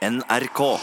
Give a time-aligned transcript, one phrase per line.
[0.00, 0.80] NRK.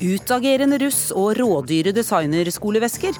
[0.00, 3.14] Utagerende russ og rådyre designerskolevesker.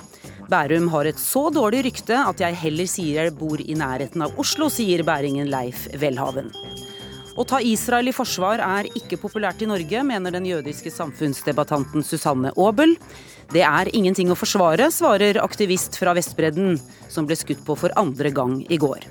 [0.50, 4.34] Bærum har et så dårlig rykte at jeg heller sier jeg bor i nærheten av
[4.40, 6.48] Oslo, sier bæringen Leif Welhaven.
[7.38, 12.50] Å ta Israel i forsvar er ikke populært i Norge, mener den jødiske samfunnsdebattanten Susanne
[12.58, 12.96] Aabel.
[13.54, 18.34] Det er ingenting å forsvare, svarer aktivist fra Vestbredden, som ble skutt på for andre
[18.34, 19.06] gang i går.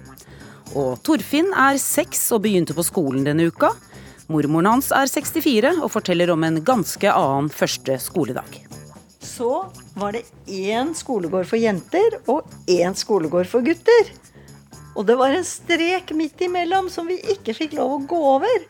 [0.75, 3.71] Og Torfinn er seks og begynte på skolen denne uka.
[4.27, 8.68] Mormoren hans er 64 og forteller om en ganske annen første skoledag.
[9.19, 14.13] Så var det én skolegård for jenter og én skolegård for gutter.
[14.95, 18.63] Og det var en strek midt imellom som vi ikke fikk lov å gå over.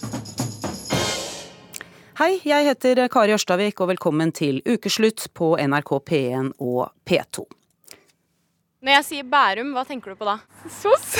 [2.19, 7.45] Hei, jeg heter Kari Ørstavik og velkommen til ukeslutt på NRK P1 og P2.
[8.83, 10.39] Når jeg sier Bærum, hva tenker du på da?
[10.67, 11.13] SOS.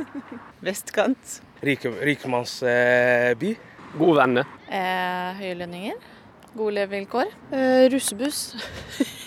[0.64, 1.40] Vestkant.
[1.64, 3.52] Rike, rikemannsby.
[3.98, 4.48] Gode venner.
[4.70, 6.00] Eh, høye lønninger.
[6.54, 7.24] Gode levevilkår.
[7.52, 8.54] Eh, russebuss.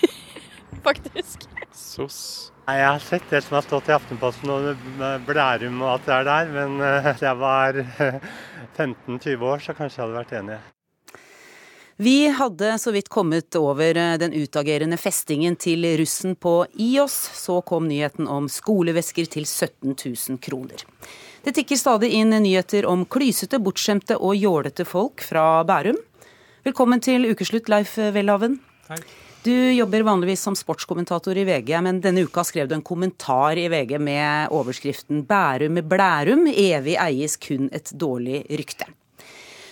[0.84, 1.48] Faktisk.
[1.72, 2.52] SOS.
[2.68, 4.86] Nei, Jeg har sett det som har stått i Aftenposten og
[5.28, 7.80] Blærum og alt det der, men eh, jeg var
[8.78, 10.62] 15-20 år, så kanskje jeg hadde vært enig.
[12.04, 17.18] Vi hadde så vidt kommet over eh, den utagerende festingen til russen på IOS.
[17.38, 20.84] Så kom nyheten om skolevesker til 17 000 kroner.
[21.44, 26.00] Det tikker stadig inn nyheter om klysete, bortskjemte og jålete folk fra Bærum.
[26.64, 28.54] Velkommen til ukeslutt, Leif Welhaven.
[28.88, 29.02] Takk.
[29.44, 33.66] Du jobber vanligvis som sportskommentator i VG, men denne uka skrev du en kommentar i
[33.68, 38.88] VG med overskriften 'Bærum med Blærum evig eies kun et dårlig rykte'.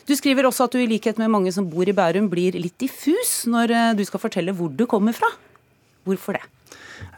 [0.04, 2.76] Du skriver også at du i likhet med mange som bor i Bærum blir litt
[2.78, 5.32] diffus når eh, du skal fortelle hvor du kommer fra.
[6.04, 6.44] Hvorfor det?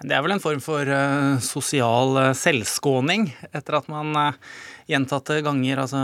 [0.04, 5.38] Det er vel en form for uh, sosial uh, selvskåning, etter at man uh, gjentatte
[5.46, 6.00] ganger altså,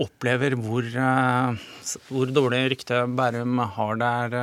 [0.00, 0.86] opplever hvor,
[2.08, 4.36] hvor dårlig rykte Bærum har der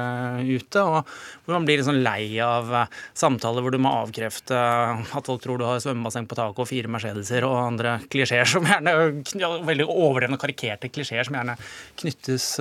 [0.46, 0.84] ute.
[0.84, 2.70] Og hvor man blir liksom lei av
[3.18, 6.94] samtaler hvor du må avkrefte at folk tror du har svømmebasseng på taket og fire
[6.94, 8.94] Mercedeser og andre klisjeer som gjerne
[9.42, 11.58] ja, veldig overdrevne karikerte klisjeer som gjerne
[12.04, 12.52] knyttes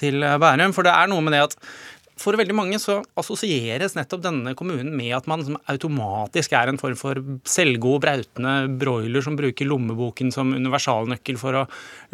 [0.00, 0.72] til Bærum.
[0.72, 1.60] For det er noe med det at
[2.18, 6.98] for veldig mange så assosieres nettopp denne kommunen med at man automatisk er en form
[6.98, 11.64] for selvgod, brautende broiler som bruker lommeboken som universalnøkkel for å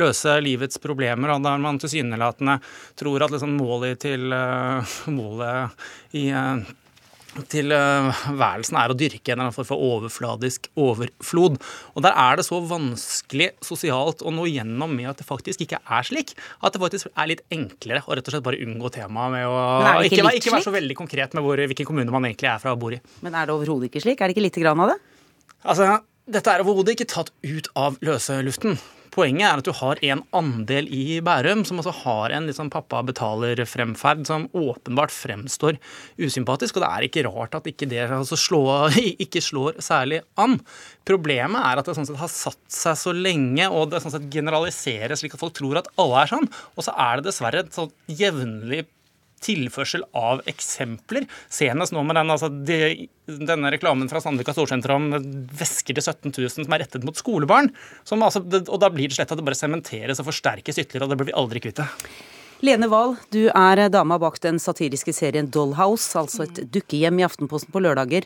[0.01, 2.59] løse livets problemer, og der man tilsynelatende
[3.01, 5.87] tror at liksom målet til uh, målet
[6.21, 6.29] i
[7.51, 11.59] til uh, værelsen er å dyrke en eller annen form for overfladisk overflod.
[11.95, 15.81] Og der er det så vanskelig sosialt å nå gjennom med at det faktisk ikke
[15.83, 16.35] er slik.
[16.65, 19.59] At det faktisk er litt enklere å rett og slett bare unngå temaet med å
[20.05, 22.75] ikke, ikke, ikke, være så veldig konkret med hvor, hvilken kommune man egentlig er fra
[22.77, 23.01] og bor i.
[23.27, 24.21] Men er det overhodet ikke slik?
[24.21, 25.01] Er det ikke lite grann av det?
[25.65, 25.95] Altså,
[26.31, 28.79] dette er overhodet ikke tatt ut av løse luften.
[29.15, 32.99] Poenget er at du har en andel i Bærum som altså har en liksom pappa
[33.07, 35.79] betaler-fremferd som åpenbart fremstår
[36.19, 36.75] usympatisk.
[36.75, 40.59] Og det er ikke rart at ikke det altså slår, ikke slår særlig an.
[41.07, 45.23] Problemet er at det sånn sett har satt seg så lenge, og det sånn generaliseres
[45.23, 46.51] slik at folk tror at alle er sånn.
[46.75, 48.83] Og så er det dessverre et sånn jevnlig
[49.45, 51.29] tilførsel av eksempler.
[51.53, 55.11] Senest nå med den, altså, de, denne reklamen fra Sandvika Storsenter om
[55.55, 57.71] vesker til 17 000 som er rettet mot skolebarn.
[58.09, 61.21] Altså, og da blir det slett at det bare sementeres og forsterkes ytterligere, og det
[61.21, 61.91] blir vi aldri kvitt det.
[62.65, 67.75] Lene Wahl, du er dama bak den satiriske serien Dollhouse, altså et dukkehjem i Aftenposten
[67.75, 68.25] på lørdager.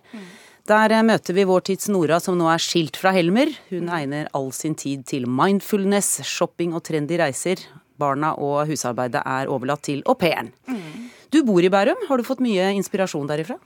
[0.68, 3.48] Der møter vi vår tids Nora, som nå er skilt fra Helmer.
[3.70, 7.62] Hun egner all sin tid til mindfulness, shopping og trendy reiser.
[7.98, 10.53] Barna og husarbeidet er overlatt til au pairen.
[10.70, 11.09] Mm.
[11.34, 12.06] Du bor i Bærum.
[12.09, 13.59] Har du fått mye inspirasjon derifra?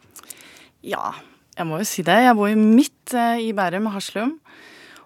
[0.83, 1.13] Ja,
[1.59, 2.19] jeg må jo si det.
[2.25, 4.37] Jeg bor jo midt eh, i Bærum, Haslum.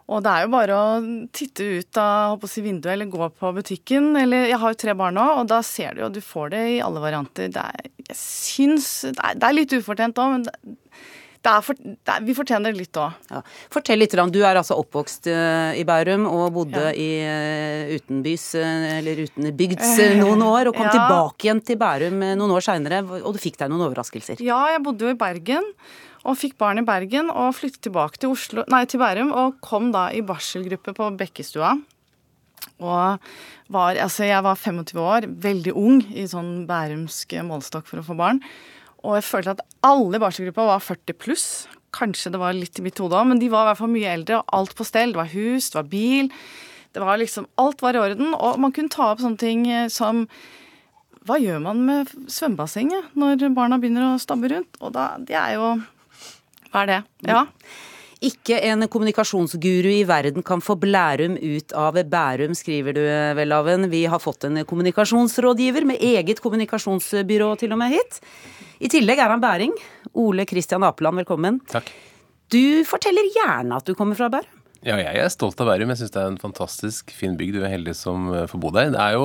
[0.06, 0.90] Og det er jo bare å
[1.34, 4.12] titte ut av si, vinduet eller gå på butikken.
[4.20, 6.62] Eller jeg har jo tre barn nå, og da ser du jo, du får det
[6.76, 7.50] i alle varianter.
[7.52, 10.76] Det er, jeg syns Det er, det er litt ufortjent òg, men det,
[11.64, 13.14] for, er, vi fortjener det litt òg.
[13.30, 13.42] Ja.
[13.72, 14.16] Fortell litt.
[14.32, 16.94] Du er altså oppvokst uh, i Bærum og bodde ja.
[16.94, 20.96] i uh, utenbys, uh, eller utenbygds noen år, og kom ja.
[20.96, 23.02] tilbake igjen til Bærum noen år seinere.
[23.22, 24.42] Og du fikk deg noen overraskelser?
[24.44, 25.72] Ja, jeg bodde jo i Bergen.
[26.26, 29.30] Og fikk barn i Bergen og flyttet tilbake til, Oslo, nei, til Bærum.
[29.30, 31.76] Og kom da i barselgruppe på Bekkestua.
[32.82, 33.28] Og
[33.72, 38.16] var, altså jeg var 25 år, veldig ung i sånn bærumsk målestokk for å få
[38.18, 38.42] barn.
[39.04, 41.48] Og jeg følte at alle i barselgruppa var 40 pluss.
[41.96, 44.10] kanskje det var litt i mitt hode òg, men de var i hvert fall mye
[44.12, 45.14] eldre, og alt på stell.
[45.14, 46.28] Det var hus, det var bil.
[46.92, 49.88] Det var liksom Alt var i orden, og man kunne ta opp sånne ting eh,
[49.92, 50.26] som
[51.26, 54.78] Hva gjør man med svømmebassenget når barna begynner å stabbe rundt?
[54.80, 55.74] Og da Det er jo
[56.70, 57.00] Hva er det?
[57.28, 57.46] Ja.
[58.24, 63.02] Ikke en kommunikasjonsguru i verden kan få Blærum ut av Bærum, skriver du,
[63.36, 63.90] Welhaven.
[63.92, 68.20] Vi har fått en kommunikasjonsrådgiver med eget kommunikasjonsbyrå til og med hit.
[68.80, 69.76] I tillegg er han bæring.
[70.16, 71.60] Ole Kristian Apeland, velkommen.
[71.68, 71.92] Takk.
[72.48, 74.55] Du forteller gjerne at du kommer fra Bærum.
[74.86, 75.90] Ja, jeg er stolt av Bærum.
[75.90, 77.56] Jeg syns det er en fantastisk fin bygd.
[77.58, 78.92] Du er heldig som eh, får bo der.
[78.94, 79.24] Det er jo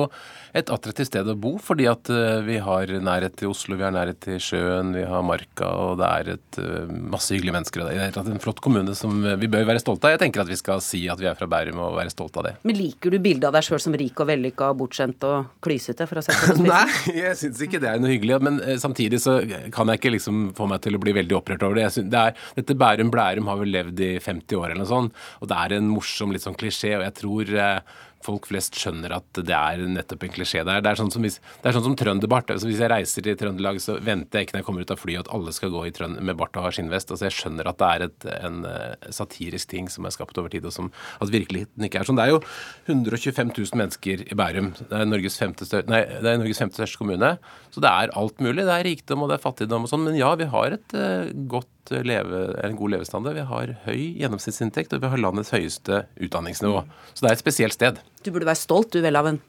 [0.58, 3.94] et attraktivt sted å bo fordi at eh, vi har nærhet til Oslo, vi har
[3.94, 7.84] nærhet til sjøen, vi har marka, og det er et eh, masse hyggelige mennesker.
[7.86, 10.16] Det er en flott kommune som vi bør være stolte av.
[10.16, 12.48] Jeg tenker at vi skal si at vi er fra Bærum og være stolte av
[12.48, 12.54] det.
[12.66, 16.18] Men liker du bildet av deg sjøl som rik og vellykka, bortskjemt og klysete, for
[16.18, 16.72] å sette det på spissen?
[17.14, 18.40] Nei, jeg syns ikke det er noe hyggelig.
[18.42, 19.38] Men samtidig så
[19.70, 21.86] kan jeg ikke liksom få meg til å bli veldig opprørt over det.
[21.86, 24.90] Jeg synes, det er, dette Bærum Blærum har vel levd i 50 år eller noe
[24.90, 28.76] sånt, og det er en morsom litt sånn klisjé, og jeg tror eh, folk flest
[28.78, 30.82] skjønner at det er nettopp en klisjé der.
[30.84, 32.52] Det er sånn som, hvis, er sånn som trønderbart.
[32.54, 35.00] Altså, hvis jeg reiser til Trøndelag, så venter jeg ikke når jeg kommer ut av
[35.00, 37.12] flyet at alle skal gå i trønd med bart og ha skinnvest.
[37.12, 40.52] Altså, jeg skjønner at det er et, en uh, satirisk ting som er skapt over
[40.52, 42.20] tid, og som, at virkeligheten ikke er sånn.
[42.20, 42.42] Det er jo
[42.86, 44.72] 125 000 mennesker i Bærum.
[44.80, 47.34] Det er Norges femte, stør, nei, det er Norges femte største kommune.
[47.74, 48.62] Så det er alt mulig.
[48.62, 50.06] Det er rikdom og det er fattigdom og sånn.
[50.06, 53.34] Men ja, vi har et uh, godt leve, en god levestandard.
[53.34, 56.84] Vi har høy gjennomsnittsinntekt, og vi har landets høyeste utdanningsnivå.
[57.12, 57.98] Så det er et spesielt sted.
[58.22, 59.40] Du burde være stolt, du, Welhaven.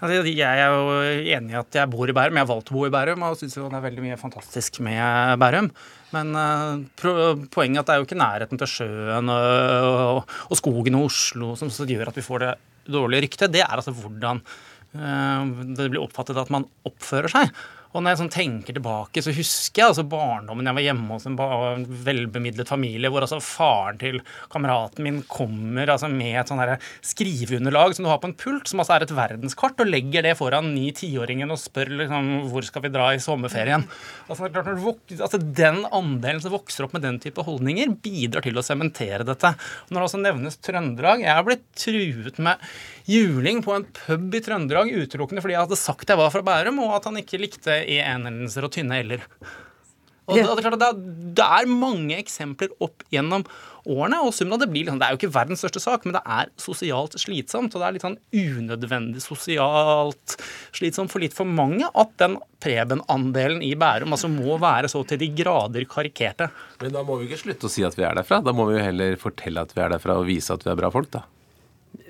[0.00, 1.00] Altså, jeg er jo
[1.36, 2.38] enig i at jeg bor i Bærum.
[2.38, 5.40] Jeg har valgt å bo i Bærum og syns det er veldig mye fantastisk med
[5.42, 5.70] Bærum.
[6.14, 6.78] Men uh,
[7.52, 9.48] poenget er at det er jo ikke nærheten til sjøen og,
[10.14, 12.54] og, og skogen og Oslo som gjør at vi får det
[12.94, 13.52] dårlige ryktet.
[13.52, 15.42] Det er altså hvordan uh,
[15.74, 17.50] det blir oppfattet at man oppfører seg.
[17.96, 21.24] Og når jeg sånn tenker tilbake, så husker jeg altså barndommen jeg var hjemme hos
[21.28, 24.18] en velbemidlet familie, hvor altså faren til
[24.52, 26.60] kameraten min kommer altså med et sånn
[27.06, 30.34] skriveunderlag som du har på en pult, som altså er et verdenskart, og legger det
[30.36, 33.86] foran ni-tiåringen og spør liksom, hvor skal vi dra i sommerferien.
[34.28, 39.24] Altså, altså, Den andelen som vokser opp med den type holdninger, bidrar til å sementere
[39.24, 39.54] dette.
[39.88, 42.60] Når det også nevnes Trøndelag Jeg har blitt truet med
[43.06, 46.80] juling på en pub i Trøndelag utelukkende fordi jeg hadde sagt jeg var fra Bærum,
[46.82, 49.24] og at han ikke likte e-endelser og tynne l-er.
[50.26, 50.88] Og det, det, det,
[51.38, 53.44] det, er mange eksempler opp gjennom
[53.86, 56.16] årene, og summen av det blir liksom, Det er jo ikke verdens største sak, men
[56.16, 57.74] det er sosialt slitsomt.
[57.74, 60.34] Og det er litt sånn unødvendig sosialt
[60.74, 65.20] slitsomt for litt for mange at den Preben-andelen i Bærum altså må være så til
[65.22, 66.50] de grader karikerte.
[66.82, 68.42] Men da må vi ikke slutte å si at vi er derfra.
[68.42, 70.80] Da må vi jo heller fortelle at vi er derfra og vise at vi er
[70.82, 71.22] bra folk, da.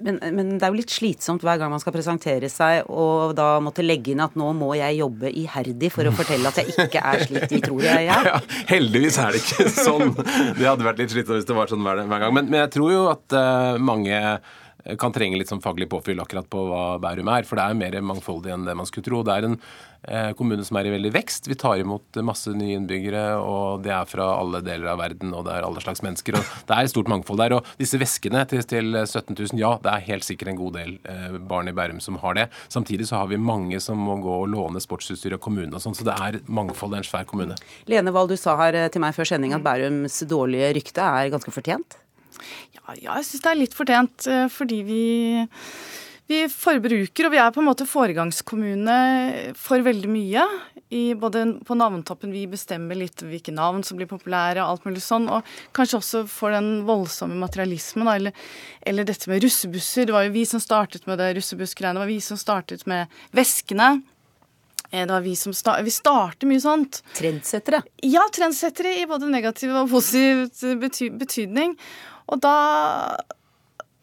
[0.05, 3.57] Men, men, det er jo litt slitsomt hver gang man skal presentere seg, og da
[3.65, 7.01] måtte legge inn at nå må jeg jobbe iherdig for å fortelle at jeg ikke
[7.01, 8.15] er slik de tror jeg er.
[8.27, 10.13] Ja, heldigvis er det ikke sånn.
[10.57, 12.35] Det hadde vært litt slitsomt hvis det var sånn hver, gang.
[12.35, 14.19] Men, men, jeg tror jo at uh, mange
[15.01, 17.47] kan trenge litt sånn faglig påfyll akkurat på hva Bærum er.
[17.49, 19.23] For det er mer mangfoldig enn det man skulle tro.
[19.27, 19.57] Det er en
[20.07, 21.49] eh, kommune som er i veldig vekst.
[21.51, 25.47] Vi tar imot masse nye innbyggere, og det er fra alle deler av verden, og
[25.49, 26.39] det er alle slags mennesker.
[26.39, 27.57] og Det er et stort mangfold der.
[27.59, 30.97] Og disse veskene til, til 17 000, ja, det er helt sikkert en god del
[31.11, 32.49] eh, barn i Bærum som har det.
[32.73, 35.99] Samtidig så har vi mange som må gå og låne sportsutstyr av kommunen og sånn,
[35.99, 36.95] så det er mangfold.
[36.95, 37.57] i en svær kommune.
[37.91, 41.51] Lene Wahl, du sa her til meg før sending at Bærums dårlige rykte er ganske
[41.51, 41.99] fortjent?
[42.77, 45.03] Ja, ja jeg syns det er litt fortjent, eh, fordi vi,
[46.31, 48.97] vi forbruker, og vi er på en måte foregangskommune
[49.61, 50.47] for veldig mye.
[50.95, 55.03] I både på navntoppen vi bestemmer litt hvilke navn som blir populære, og alt mulig
[55.03, 55.27] sånn.
[55.33, 58.37] Og kanskje også for den voldsomme materialismen, eller,
[58.87, 60.07] eller, dette med russebusser.
[60.07, 61.99] Det var jo vi som startet med det russebussgreiene.
[61.99, 63.97] Det var vi som startet med veskene.
[64.91, 67.03] Eh, det var Vi som sta vi starter mye sånt.
[67.17, 67.83] Trendsettere?
[68.03, 71.77] Ja, trendsettere i både negativ og positiv bety betydning.
[72.33, 72.55] Og da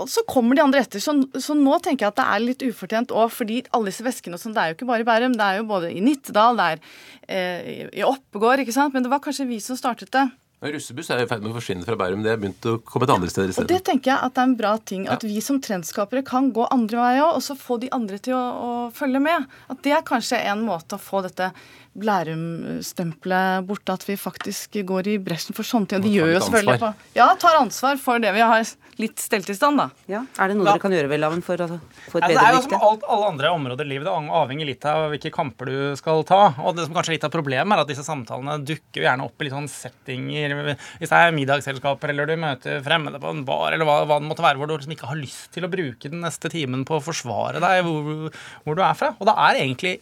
[0.01, 0.99] og så kommer de andre etter.
[1.03, 4.39] Så, så, nå tenker jeg at det er litt ufortjent òg, fordi alle disse veskene
[4.41, 6.69] sånn, Det er jo ikke bare i Bærum, det er jo både i Nittedal, det
[6.71, 6.81] er
[7.29, 8.95] eh, i Oppegård, ikke sant.
[8.95, 10.25] Men det var kanskje vi som startet det.
[10.63, 12.21] Men Russebuss er i ferd med å forsvinne fra Bærum.
[12.23, 13.67] Det har begynt å komme til andre steder i stedet.
[13.67, 15.07] Og det tenker jeg at det er en bra ting.
[15.11, 18.37] At vi som trendskapere kan gå andre veier òg, og så få de andre til
[18.37, 19.49] å, å, følge med.
[19.67, 21.51] At det er kanskje en måte å få dette
[21.99, 23.93] Blærum-stempelet borte.
[23.93, 26.01] At vi faktisk går i bresjen for sånne ting.
[26.01, 28.65] Og de gjør jo selvfølgelig på Ja, tar ansvar for det vi har
[29.01, 29.87] litt stelt i stand, da.
[30.09, 30.21] Ja.
[30.41, 30.73] Er det noe ja.
[30.73, 32.37] dere kan gjøre, Welhaven, for å få et bedre rykte?
[32.37, 34.07] Det er jo som alt, alle andre områder i livet.
[34.07, 36.41] Det avhenger litt av hvilke kamper du skal ta.
[36.63, 39.27] Og det som kanskje er litt av problemet, er at disse samtalene dukker jo gjerne
[39.27, 43.43] opp i litt sånn settinger hvis det er middagsselskaper, eller du møter fremmede på en
[43.47, 45.71] bar, eller hva, hva det måtte være, hvor du liksom ikke har lyst til å
[45.71, 48.29] bruke den neste timen på å forsvare deg hvor,
[48.65, 49.13] hvor du er fra.
[49.19, 49.97] Og det er egentlig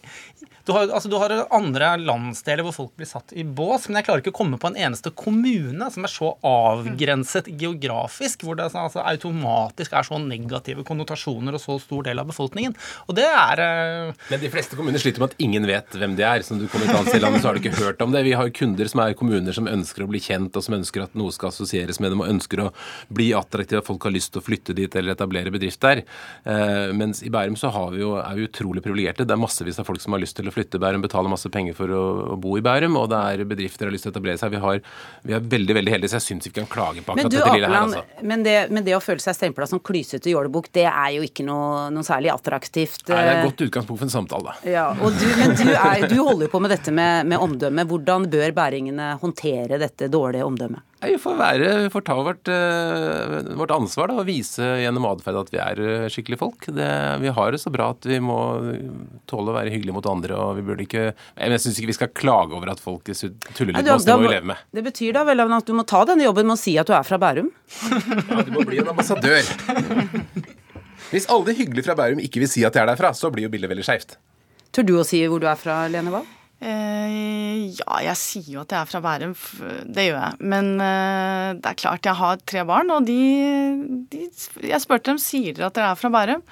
[0.62, 4.08] du har, altså, du har andre landsdeler hvor folk blir satt i bås, men jeg
[4.08, 8.68] klarer ikke å komme på en eneste kommune som er så avgrenset geografisk, hvor det
[8.70, 12.76] altså, automatisk er så negative konnotasjoner og så stor del av befolkningen.
[13.08, 14.24] Og det er uh...
[14.30, 16.44] Men de fleste kommuner sliter med at ingen vet hvem de er.
[16.46, 18.24] Som du kommer til annet sted landet, så har du ikke hørt om det.
[18.26, 21.16] Vi har kunder som er kommuner som ønsker å bli kjent, og som ønsker at
[21.18, 22.70] noe skal assosieres med dem, og ønsker å
[23.12, 26.04] bli attraktive, at folk har lyst til å flytte dit eller etablere bedrift der.
[26.46, 29.26] Uh, mens i Bærum så vi jo, er vi utrolig privilegerte.
[29.28, 30.80] Det er massevis av folk som har lyst til å flytte.
[30.82, 32.02] Bærum betaler masse penger for å,
[32.34, 34.52] å, bo i Bærum, og det er bedrifter har lyst til å etablere seg.
[34.54, 34.80] Vi, har,
[35.26, 37.70] vi er veldig veldig heldige, så jeg syns vi kan klage på akkurat dette lille
[37.72, 37.78] her.
[37.80, 38.04] Altså.
[38.22, 41.46] Men, det, men det å føle seg stempla som klysete jålebukk, det er jo ikke
[41.48, 43.06] noe, noe særlig attraktivt.
[43.08, 44.72] Nei, det er et eh, godt utgangspunkt for en samtale, da.
[44.76, 47.88] Ja, du, men du, er, du holder jo på med dette med, med omdømme.
[47.90, 50.88] Hvordan bør bæringene håndtere dette dårlige omdømmet?
[51.02, 55.40] Vi får, være, vi får ta vårt, uh, vårt ansvar da, og vise gjennom atferd
[55.40, 56.68] at vi er uh, skikkelige folk.
[56.70, 56.88] Det,
[57.24, 58.38] vi har det så bra at vi må
[59.30, 60.38] tåle å være hyggelige mot andre.
[60.38, 63.82] og vi burde ikke, Jeg syns ikke vi skal klage over at folk tuller litt
[63.82, 64.06] med oss.
[64.06, 64.66] Det må vi leve med.
[64.70, 66.94] Det betyr da vel at du må ta denne jobben med å si at du
[66.94, 67.50] er fra Bærum?
[68.30, 69.42] ja, du må bli en ambassadør.
[71.12, 73.52] Hvis alle hyggelige fra Bærum ikke vil si at de er derfra, så blir jo
[73.52, 74.16] bildet veldig skeivt.
[74.72, 76.24] Tør du å si hvor du er fra, Lene Wahl?
[76.62, 79.32] Eh, ja, jeg sier jo at jeg er fra Bærum.
[79.82, 80.50] Det gjør jeg.
[80.52, 83.18] Men eh, det er klart, jeg har tre barn, og de,
[84.12, 84.28] de
[84.68, 86.44] Jeg spurte dem sier dere at dere er fra Bærum.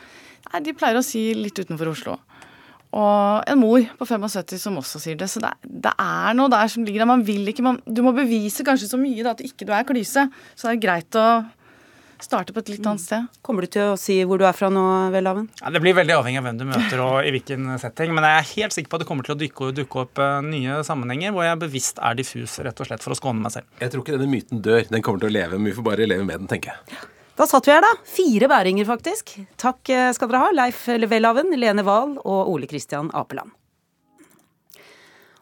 [0.51, 2.17] Nei, de pleier å si litt utenfor Oslo.
[2.91, 5.31] Og en mor på 75 som også sier det.
[5.31, 7.13] Så det, det er noe der som ligger der.
[7.13, 9.87] Man vil ikke man, Du må bevise kanskje så mye da, at ikke du er
[9.87, 10.27] klyse.
[10.57, 11.29] Så det er greit å
[12.25, 13.29] starte på et litt annet sted.
[13.47, 14.83] Kommer du til å si hvor du er fra nå,
[15.15, 15.49] Welhaven?
[15.61, 18.15] Ja, det blir veldig avhengig av hvem du møter og i hvilken setting.
[18.17, 20.41] Men jeg er helt sikker på at det kommer til å dukke, dukke opp uh,
[20.45, 23.71] nye sammenhenger hvor jeg bevisst er diffus, rett og slett for å skåne meg selv.
[23.83, 24.85] Jeg tror ikke denne myten dør.
[24.91, 27.07] Den kommer til å leve, men vi får bare leve med den, tenker jeg.
[27.41, 27.95] Da satt vi her, da.
[28.05, 29.33] Fire bæringer, faktisk.
[29.61, 33.55] Takk eh, skal dere ha, Leif Welhaven, Lene Wahl og Ole Kristian Apeland.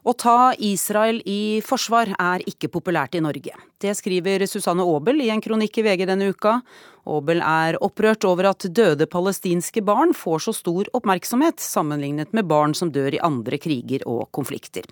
[0.07, 3.55] Å ta Israel i forsvar er ikke populært i Norge.
[3.83, 6.61] Det skriver Susanne Aabel i en kronikk i VG denne uka.
[7.09, 12.77] Aabel er opprørt over at døde palestinske barn får så stor oppmerksomhet sammenlignet med barn
[12.79, 14.87] som dør i andre kriger og konflikter.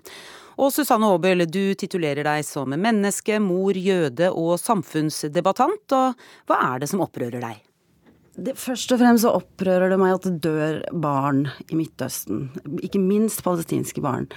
[0.57, 5.93] Og Susanne Aabel, du titulerer deg som menneske, mor, jøde og samfunnsdebattant.
[5.93, 7.66] Og hva er det som opprører deg?
[8.37, 12.51] Det, først og fremst så opprører det meg at det dør barn i Midtøsten.
[12.85, 14.27] Ikke minst palestinske barn.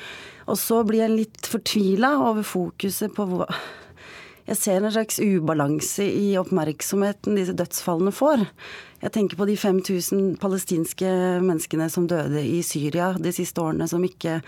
[0.49, 3.51] Og så blir jeg litt fortvila over fokuset på hva
[4.49, 8.41] Jeg ser en slags ubalanse i oppmerksomheten disse dødsfallene får.
[9.05, 11.13] Jeg tenker på de 5000 palestinske
[11.45, 14.41] menneskene som døde i Syria de siste årene, som ikke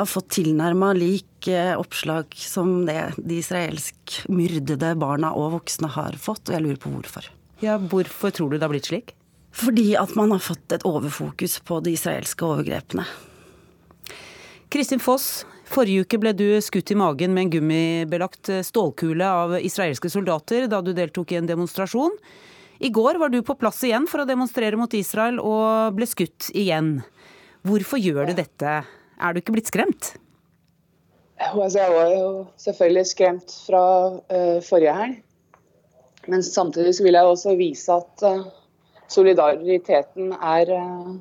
[0.00, 6.48] har fått tilnærma lik oppslag som det de israelsk myrdede barna og voksne har fått,
[6.48, 7.35] og jeg lurer på hvorfor.
[7.64, 9.14] Ja, Hvorfor tror du det har blitt slik?
[9.56, 13.06] Fordi at man har fått et overfokus på de israelske overgrepene.
[14.68, 20.10] Kristin Foss, forrige uke ble du skutt i magen med en gummibelagt stålkule av israelske
[20.12, 22.12] soldater da du deltok i en demonstrasjon.
[22.84, 26.50] I går var du på plass igjen for å demonstrere mot Israel og ble skutt
[26.52, 26.98] igjen.
[27.64, 28.82] Hvorfor gjør du dette?
[29.16, 30.12] Er du ikke blitt skremt?
[31.40, 32.28] Altså, jeg var jo
[32.60, 33.84] selvfølgelig skremt fra
[34.18, 35.22] uh, forrige helg.
[36.30, 38.46] Men samtidig så vil jeg også vise at uh,
[39.12, 41.14] solidariteten er, uh,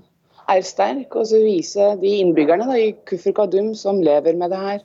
[0.50, 1.16] er, sterk.
[1.16, 4.84] Og så vise de innbyggerne da, i Kufur Kadum som lever med det her,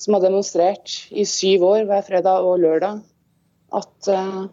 [0.00, 3.02] som har demonstrert i syv år hver fredag og lørdag,
[3.74, 4.44] at uh,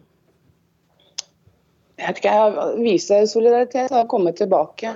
[2.02, 4.96] jeg vet ikke, jeg Vise solidaritet og komme tilbake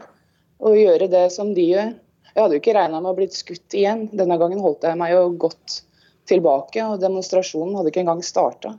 [0.66, 1.92] og gjøre det som de gjør.
[2.32, 4.08] Jeg hadde jo ikke regna med å bli skutt igjen.
[4.12, 5.84] Denne gangen holdt jeg meg jo godt
[6.28, 8.74] tilbake, og demonstrasjonen hadde ikke engang starta.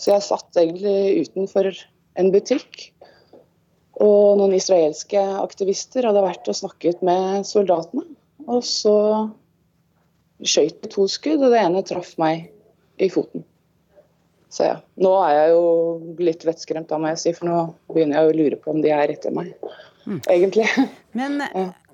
[0.00, 1.68] Så jeg satt egentlig utenfor
[2.20, 2.86] en butikk.
[4.00, 8.06] Og noen israelske aktivister hadde vært og snakket med soldatene.
[8.48, 8.96] Og så
[10.40, 12.48] skøyt de to skudd, og det ene traff meg
[13.00, 13.44] i foten.
[14.50, 14.78] Så ja.
[14.98, 15.66] Nå er jeg jo
[16.26, 17.60] litt vettskremt, da må jeg si, for nå
[17.92, 19.52] begynner jeg å lure på om de er etter meg,
[20.08, 20.24] mm.
[20.32, 20.66] egentlig.
[21.18, 21.38] Men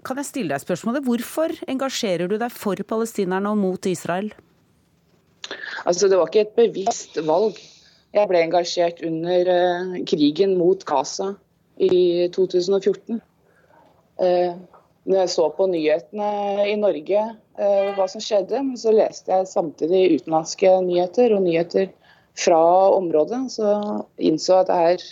[0.06, 4.30] kan jeg stille deg spørsmålet, hvorfor engasjerer du deg for palestinerne og mot Israel?
[5.84, 7.58] Altså, Det var ikke et bevisst valg.
[8.14, 11.32] Jeg ble engasjert under uh, krigen mot Gaza
[11.82, 13.18] i 2014.
[14.16, 14.54] Uh,
[15.06, 16.30] når jeg så på nyhetene
[16.70, 21.90] i Norge uh, hva som skjedde, så leste jeg samtidig utenlandske nyheter og nyheter
[22.38, 22.62] fra
[22.94, 23.42] området.
[23.58, 23.74] Så
[24.16, 25.06] innså at det her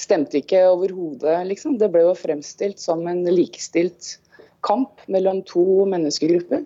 [0.00, 1.78] stemte ikke overhodet, liksom.
[1.78, 4.16] Det ble jo fremstilt som en likestilt
[4.64, 6.64] kamp mellom to menneskegrupper.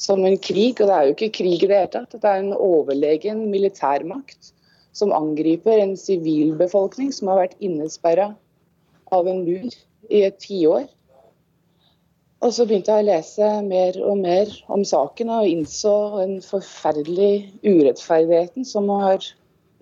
[0.00, 0.80] som en krig.
[0.80, 2.14] Og det er jo ikke krig i det hele tatt.
[2.16, 4.54] Det er en overlegen militærmakt
[4.96, 8.32] som angriper en sivilbefolkning som har vært innesperra
[9.14, 9.68] av en mur
[10.10, 10.88] i et tiår.
[12.40, 15.92] Og så begynte jeg å lese mer og mer om saken og innså
[16.22, 19.20] den forferdelige urettferdigheten som har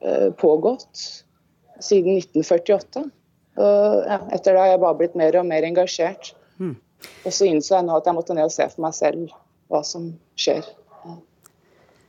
[0.03, 1.05] eh, pågått
[1.79, 3.05] siden 1948.
[3.59, 6.33] Og ja, etter det har jeg bare blitt mer og mer engasjert.
[6.59, 6.75] Mm.
[7.25, 9.38] Og så innså jeg nå at jeg måtte ned og se for meg selv
[9.71, 10.67] hva som skjer.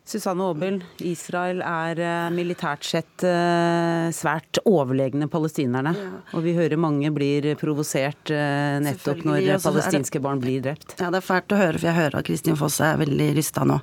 [0.10, 5.92] Susanne Aabel, Israel er eh, militært sett eh, svært overlegne palestinerne.
[5.94, 6.08] Ja.
[6.34, 10.96] Og vi hører mange blir provosert eh, nettopp når palestinske barn blir drept.
[10.98, 13.68] Ja, det er fælt å høre, for jeg hører at Kristin Foss er veldig rysta
[13.70, 13.78] nå.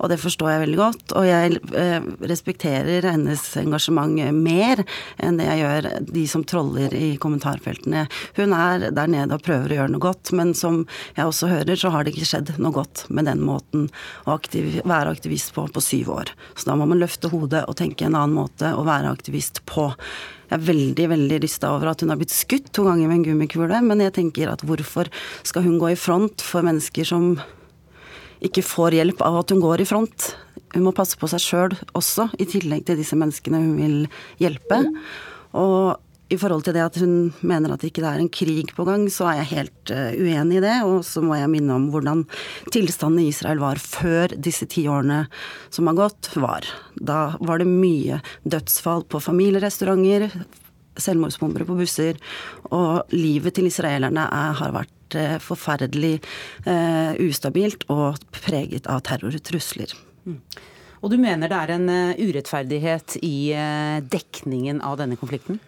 [0.00, 1.14] Og det forstår jeg veldig godt.
[1.20, 1.60] Og jeg
[2.32, 4.80] respekterer hennes engasjement mer
[5.20, 8.06] enn det jeg gjør de som troller i kommentarfeltene.
[8.40, 10.86] Hun er der nede og prøver å gjøre noe godt, men som
[11.18, 13.90] jeg også hører, så har det ikke skjedd noe godt med den måten
[14.24, 16.32] å aktiv være aktivist på på syv år.
[16.54, 19.88] Så da må man løfte hodet og tenke en annen måte å være aktivist på.
[20.46, 23.26] Jeg er veldig veldig rysta over at hun har blitt skutt to ganger med en
[23.30, 25.10] gummikule, men jeg tenker at hvorfor
[25.46, 27.34] skal hun gå i front for mennesker som
[28.44, 30.32] ikke får hjelp av at hun går i front?
[30.74, 33.96] Hun må passe på seg sjøl også, i tillegg til disse menneskene hun vil
[34.42, 34.82] hjelpe.
[35.56, 35.96] Og
[36.26, 39.04] i forhold til det at hun mener at det ikke er en krig på gang,
[39.12, 40.74] så er jeg helt uh, uenig i det.
[40.88, 42.24] Og så må jeg minne om hvordan
[42.74, 45.24] tilstanden i Israel var før disse ti årene
[45.70, 46.66] som har gått, var.
[46.98, 50.32] Da var det mye dødsfall på familierestauranter,
[50.98, 52.18] selvmordsbombere på busser,
[52.74, 56.16] og livet til israelerne er, har vært uh, forferdelig
[56.66, 59.94] uh, ustabilt og preget av terrortrusler.
[60.26, 60.42] Mm.
[61.04, 63.52] Og du mener det er en urettferdighet i
[64.10, 65.60] dekningen av denne konflikten?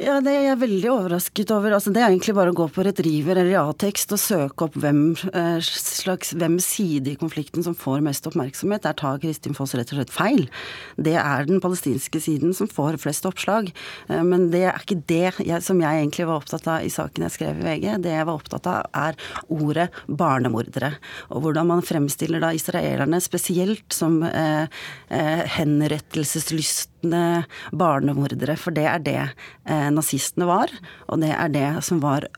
[0.00, 1.74] Ja, det er jeg veldig overrasket over.
[1.76, 5.12] Altså, det er egentlig bare å gå på Retriever eller Ja-tekst og søke opp hvem,
[5.36, 8.86] eh, slags, hvem side i konflikten som får mest oppmerksomhet.
[8.86, 10.48] Der tar Kristin Foss rett og slett feil.
[10.96, 13.68] Det er den palestinske siden som får flest oppslag.
[14.08, 17.28] Eh, men det er ikke det jeg, som jeg egentlig var opptatt av i saken
[17.28, 18.00] jeg skrev i VG.
[18.00, 19.14] Det jeg var opptatt av, er
[19.50, 20.96] ordet barnemordere.
[21.28, 24.64] Og hvordan man fremstiller da israelerne spesielt som eh,
[25.10, 27.44] eh, henrettelseslystne
[27.76, 28.56] barnemordere.
[28.56, 29.28] For det er det.
[29.68, 30.72] Eh, nazistene var,
[31.08, 32.28] og det er det som var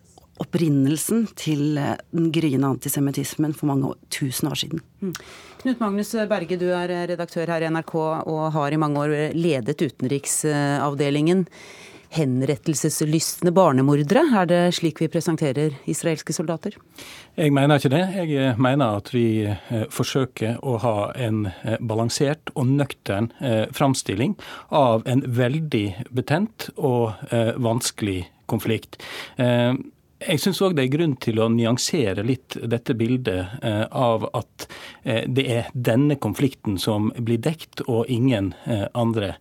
[0.42, 4.82] opprinnelsen til eh, den gryende antisemittismen for mange tusen år siden.
[5.04, 5.14] Mm.
[5.62, 9.78] Knut Magnus Berge, du er redaktør her i NRK og har i mange år ledet
[9.80, 11.46] utenriksavdelingen.
[12.14, 16.76] Henrettelseslystne barnemordere, er det slik vi presenterer israelske soldater?
[17.36, 18.02] Jeg mener ikke det.
[18.30, 21.48] Jeg mener at vi eh, forsøker å ha en
[21.82, 23.30] balansert og nøktern
[23.74, 24.36] framstilling
[24.74, 27.12] av en veldig betent og
[27.60, 28.98] vanskelig konflikt.
[30.24, 34.66] Jeg syns òg det er grunn til å nyansere litt dette bildet eh, av at
[35.02, 39.34] eh, det er denne konflikten som blir dekt, og ingen eh, andre.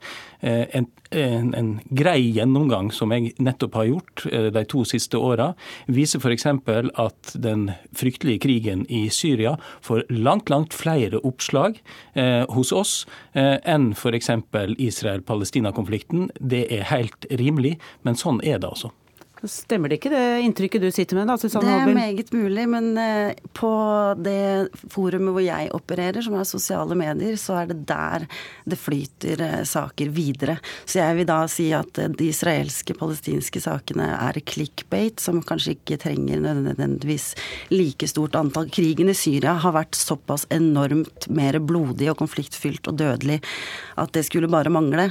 [0.44, 5.54] En, en, en, grei gjennomgang som jeg nettopp har gjort de to siste åra,
[5.88, 6.44] viser f.eks.
[7.00, 9.54] at den fryktelige krigen i Syria
[9.88, 11.80] får langt, langt flere oppslag
[12.52, 12.94] hos oss
[13.32, 14.34] enn f.eks.
[14.76, 16.28] Israel-Palestina-konflikten.
[16.44, 18.92] Det er helt rimelig, men sånn er det altså.
[19.44, 22.86] Stemmer det ikke det inntrykket du sitter med da, Susanne Det er meget mulig, men
[23.00, 23.72] eh, på
[24.24, 28.24] det forumet hvor jeg opererer, som er sosiale medier, så er det der
[28.64, 30.56] det flyter eh, saker videre.
[30.86, 35.76] Så jeg vil da si at eh, de israelske, palestinske sakene er clickbait, som kanskje
[35.76, 37.34] ikke trenger nødvendigvis
[37.74, 38.72] like stort antall.
[38.72, 43.42] Krigen i Syria har vært såpass enormt mer blodig og konfliktfylt og dødelig
[44.00, 45.10] at det skulle bare mangle.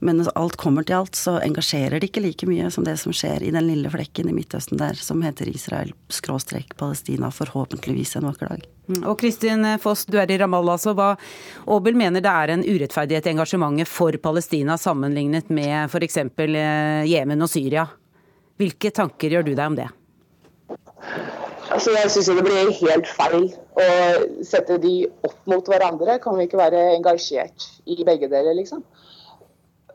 [0.00, 3.12] Men når alt kommer til alt, så engasjerer det ikke like mye som det som
[3.12, 8.64] skjer i den lille flekken i Midtøsten der som heter Israel-Palestina, forhåpentligvis en vakker dag.
[8.88, 9.02] Mm.
[9.10, 10.78] Og Kristin Foss, du er i Ramallah.
[10.80, 11.14] så hva
[11.66, 16.16] Aabel mener det er en urettferdighet i engasjementet for Palestina sammenlignet med f.eks.
[16.22, 17.86] Eh, Jemen og Syria.
[18.60, 19.88] Hvilke tanker gjør du deg om det?
[21.74, 23.86] Altså, jeg syns det blir helt feil å
[24.46, 26.20] sette de opp mot hverandre.
[26.22, 28.84] Kan vi ikke være engasjert i begge deler, liksom?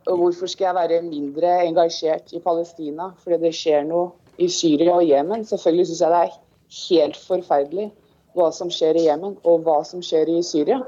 [0.10, 4.10] Og hvorfor skal jeg være mindre engasjert i Palestina fordi det skjer noe
[4.42, 5.46] i Syria og Jemen?
[5.46, 6.38] Selvfølgelig syns jeg det er
[6.80, 7.90] helt forferdelig
[8.38, 10.80] hva som skjer i Jemen og hva som skjer i Syria.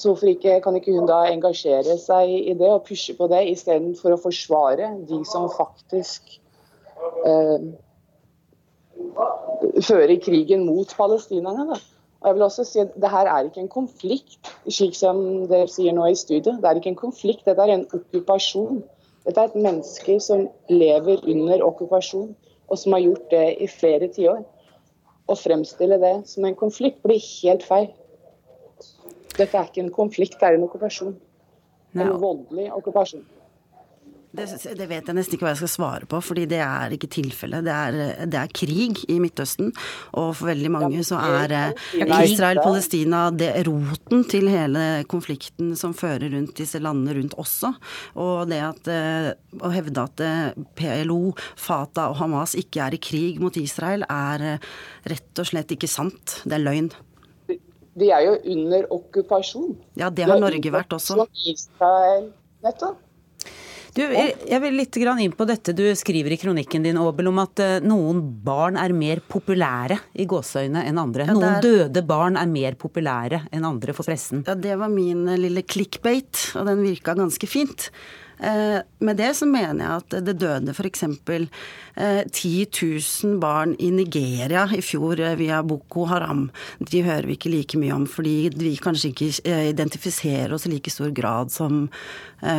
[0.00, 3.42] Så hvorfor ikke, kan ikke hun da engasjere seg i det og pushe på det,
[3.52, 6.38] istedenfor å forsvare de som faktisk
[7.28, 7.66] eh,
[9.84, 11.66] fører krigen mot palestinerne?
[11.74, 11.80] da?
[12.20, 15.68] Og jeg vil også si at det her er ikke en konflikt, slik som dere
[15.72, 16.58] sier nå i studio.
[16.60, 18.82] Det er ikke en konflikt, dette er en okkupasjon.
[19.24, 22.34] Dette er et menneske som lever under okkupasjon,
[22.68, 24.44] og som har gjort det i flere tiår.
[25.30, 27.88] Å fremstille det som en konflikt blir helt feil.
[29.38, 31.16] Dette er ikke en konflikt, det er en okkupasjon.
[31.96, 33.24] En voldelig okkupasjon.
[34.30, 34.46] Det,
[34.78, 37.64] det, vet jeg nesten ikke hva jeg skal svare på, fordi det er ikke tilfellet.
[37.66, 37.78] Det,
[38.30, 39.72] det, er krig i Midtøsten,
[40.14, 43.24] og for veldig mange så er Israel-Palestina
[43.66, 47.72] roten til hele konflikten som fører rundt disse landene rundt også.
[48.22, 48.92] Og det at
[49.58, 50.24] å hevde at
[50.78, 54.62] PLO, Fatah og Hamas ikke er i krig mot Israel, er
[55.10, 56.38] rett og slett ikke sant.
[56.46, 56.92] Det er løgn.
[57.98, 59.74] De er jo under okkupasjon.
[59.98, 61.26] Ja, det har Norge vært også.
[61.50, 62.30] Israel,
[62.62, 63.09] nettopp.
[63.96, 67.62] Du, jeg vil litt inn på dette du skriver i kronikken din, Åbel, om at
[67.62, 71.26] eh, noen barn er mer populære i gåseøyne enn andre.
[71.26, 74.44] Ja, noen døde barn er mer populære enn andre for pressen.
[74.46, 77.90] Ja, det var min lille clickbate, og den virka ganske fint.
[78.40, 81.02] Eh, med det så mener jeg at det døde f.eks.
[82.32, 86.46] 10 000 barn i Nigeria i fjor eh, via Boko Haram.
[86.80, 90.72] De hører vi ikke like mye om, fordi vi kanskje ikke eh, identifiserer oss i
[90.72, 91.82] like stor grad som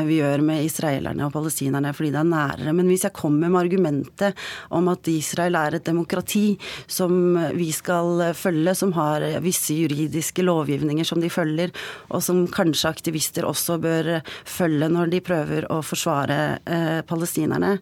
[0.06, 2.74] vi gjør med israelerne og palestinerne, fordi det er nærere.
[2.78, 4.38] Men hvis jeg kommer med argumentet
[4.70, 11.08] om at Israel er et demokrati som vi skal følge, som har visse juridiske lovgivninger
[11.08, 11.74] som de følger,
[12.12, 14.12] og som kanskje aktivister også bør
[14.48, 17.78] følge når de prøver å forsvare eh, palestinerne,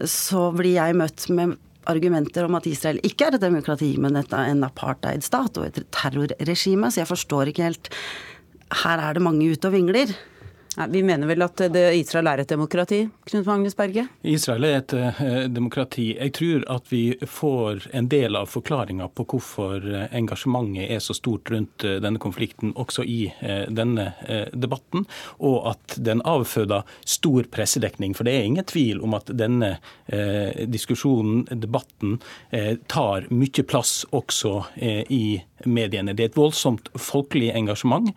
[0.00, 1.56] så blir jeg møtt med
[1.90, 6.90] argumenter om at Israel ikke er et demokrati, men en apartheidstat og et terrorregime.
[6.90, 7.92] Så jeg forstår ikke helt
[8.84, 10.14] Her er det mange ute og vingler.
[10.76, 11.60] Nei, vi mener vel at
[11.94, 14.08] Israel er et demokrati, Knut Magnus Berge?
[14.26, 16.08] Israel er et uh, demokrati.
[16.16, 21.14] Jeg tror at vi får en del av forklaringa på hvorfor eh, engasjementet er så
[21.14, 24.08] stort rundt uh, denne konflikten, også i uh, denne
[24.50, 25.06] debatten,
[25.38, 28.16] og at den avføder stor pressedekning.
[28.18, 29.76] For det er ingen tvil om at denne
[30.70, 32.18] diskusjonen, debatten,
[32.90, 34.52] tar mye plass også
[35.12, 36.14] i mediene.
[36.14, 38.10] Det er et voldsomt folkelig engasjement.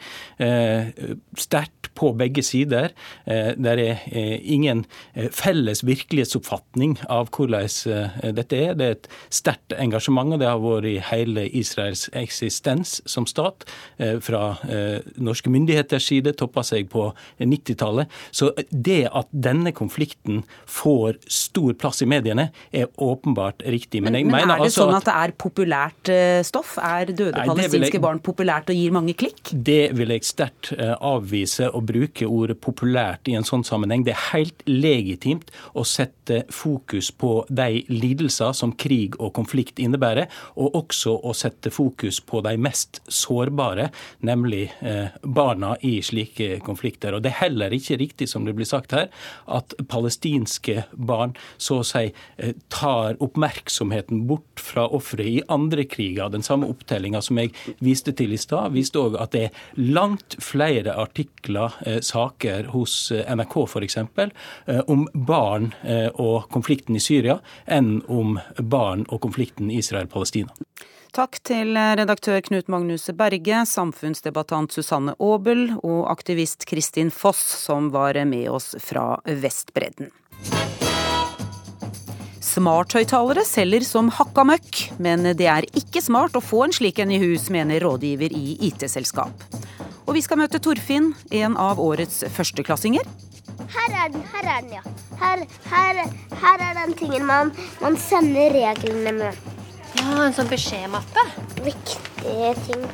[1.37, 2.43] Sterkt på begge.
[2.55, 3.81] Eh, det er
[4.11, 7.67] eh, ingen eh, felles virkelighetsoppfatning av hvordan
[8.35, 8.75] dette er.
[8.77, 13.65] Det er et sterkt engasjement, og det har vært i hele Israels eksistens som stat.
[14.23, 14.41] Fra
[15.21, 17.07] norske myndigheters side toppa seg på
[17.41, 18.11] 90-tallet.
[18.35, 24.03] Så det at denne konflikten får stor plass i mediene, er åpenbart riktig.
[24.05, 26.13] Men, men, men er det altså sånn at det er populært
[26.47, 26.75] stoff?
[26.77, 29.41] Er døde nei, palestinske jeg, barn populært og gir mange klikk?
[29.51, 34.03] Det vil jeg sterkt avvise og bruke ordet populært i en sånn sammenheng.
[34.05, 40.27] Det er helt legitimt å sette fokus på de lidelser som krig og konflikt innebærer,
[40.59, 43.89] og også å sette fokus på de mest sårbare,
[44.27, 47.15] nemlig eh, barna i slike konflikter.
[47.15, 49.09] Og Det er heller ikke riktig, som det blir sagt her,
[49.47, 52.05] at palestinske barn så å si
[52.37, 56.29] eh, tar oppmerksomheten bort fra ofre i andre kriger.
[56.33, 60.37] Den samme opptellinga som jeg viste til i stad, viste òg at det er langt
[60.43, 63.97] flere artikler Eh, saker hos eh, NRK f.eks.
[63.97, 65.71] Eh, om barn
[66.13, 70.53] og konflikten i Syria enn om barn og konflikten Israel-Palestina.
[71.15, 78.19] Takk til redaktør Knut Magnus Berge, samfunnsdebattant Susanne Aabel og aktivist Kristin Foss, som var
[78.29, 80.11] med oss fra Vestbredden.
[82.57, 87.11] Smarthøyttalere selger som hakka møkk, men det er ikke smart å få en slik en
[87.13, 89.45] i hus, mener rådgiver i IT-selskap.
[90.07, 93.03] Og vi skal møte Torfinn, en av årets førsteklassinger.
[93.73, 94.83] Her er den, her er den, ja.
[95.19, 95.99] Her, her,
[96.43, 99.41] her er den tingen man, man, sender reglene med.
[99.97, 101.27] Ja, en sånn beskjedmappe.
[101.65, 102.87] Viktige ting.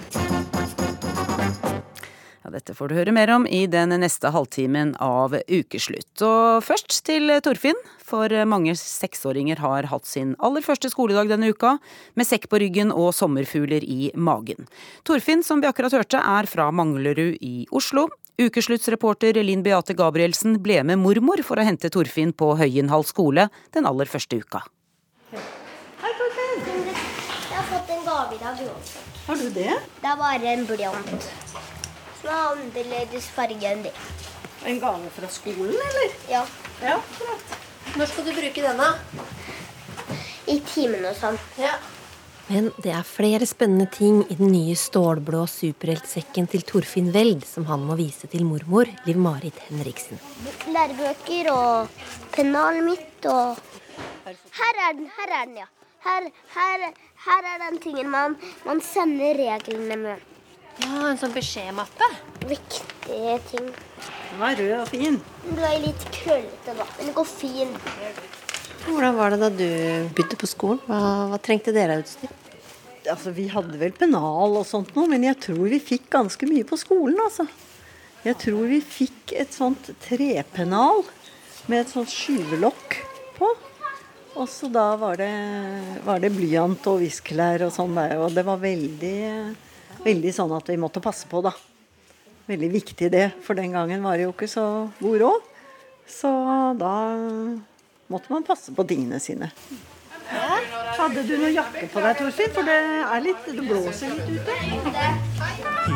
[2.44, 6.12] Ja, dette får du høre mer om i den neste halvtimen av Ukeslutt.
[6.28, 11.78] Og først til Torfinn, for mange seksåringer har hatt sin aller første skoledag denne uka,
[12.20, 14.68] med sekk på ryggen og sommerfugler i magen.
[15.08, 18.10] Torfinn, som vi akkurat hørte, er fra Manglerud i Oslo.
[18.42, 23.88] Ukesluttsreporter Linn Beate Gabrielsen ble med mormor for å hente Torfinn på Høyenhall skole den
[23.88, 24.66] aller første uka.
[25.32, 26.92] Hei, Torfinn.
[26.92, 28.68] Jeg har fått en gave i dag.
[29.32, 29.72] Har du det?
[30.04, 31.32] Det er bare en blyant.
[32.24, 33.92] Som er annerledes farge enn det.
[34.64, 36.14] En gave fra skolen, eller?
[36.32, 36.46] Ja.
[36.80, 37.58] Ja, klart.
[38.00, 38.86] Når skal du bruke denne?
[40.48, 41.36] I timen og sånn.
[41.60, 41.74] Ja.
[42.48, 47.68] Men det er flere spennende ting i den nye stålblå superheltsekken til Torfinn Weld som
[47.68, 50.20] han må vise til mormor Liv-Marit Henriksen.
[50.72, 52.04] Lærebøker og
[52.36, 53.60] pennalet mitt og
[54.24, 55.72] Her er den, her er den, ja.
[56.08, 56.92] Her, her,
[57.28, 60.30] her er den tingen man, man sender reglene med.
[60.82, 62.08] Ja, En sånn beskjedmappe?
[62.50, 63.68] Viktige ting.
[63.70, 65.20] Den var rød og fin.
[65.46, 66.88] Du er litt krøllete, da.
[66.98, 67.92] Men det går fint.
[68.88, 69.68] Hvordan var det da du
[70.16, 70.82] begynte på skolen?
[70.88, 72.32] Hva, hva trengte dere av utstyr?
[73.04, 76.66] Altså, vi hadde vel pennal og sånt noe, men jeg tror vi fikk ganske mye
[76.68, 77.46] på skolen, altså.
[78.24, 81.04] Jeg tror vi fikk et sånt trepennal
[81.68, 82.98] med et sånt skyvelokk
[83.38, 83.50] på.
[84.34, 85.30] Og så da var det,
[86.08, 88.16] var det blyant og viskelær og sånn der.
[88.24, 89.18] Og det var veldig,
[90.04, 91.54] veldig sånn at vi måtte passe på, da.
[92.50, 94.66] Veldig viktig det, for den gangen var det jo ikke så
[95.00, 95.50] god råd.
[96.10, 96.30] Så
[96.80, 96.94] da
[98.12, 99.52] måtte man passe på tingene sine.
[100.34, 100.60] Ja.
[100.98, 102.54] Hadde du noe jakke på deg, Torfinn?
[102.56, 105.93] For det, er litt, det blåser litt ute.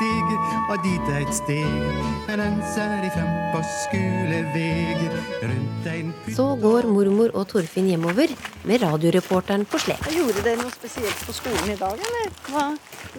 [0.00, 0.30] Steg,
[0.72, 1.96] og dit eit steg.
[2.32, 5.02] En ønser de frem på skuleveg.
[5.42, 8.32] Rundt en Så går mormor og Torfinn hjemover
[8.64, 10.08] med radioreporteren på slep.
[10.16, 12.32] Gjorde dere noe spesielt på skolen i dag, eller?
[12.48, 12.66] Hva?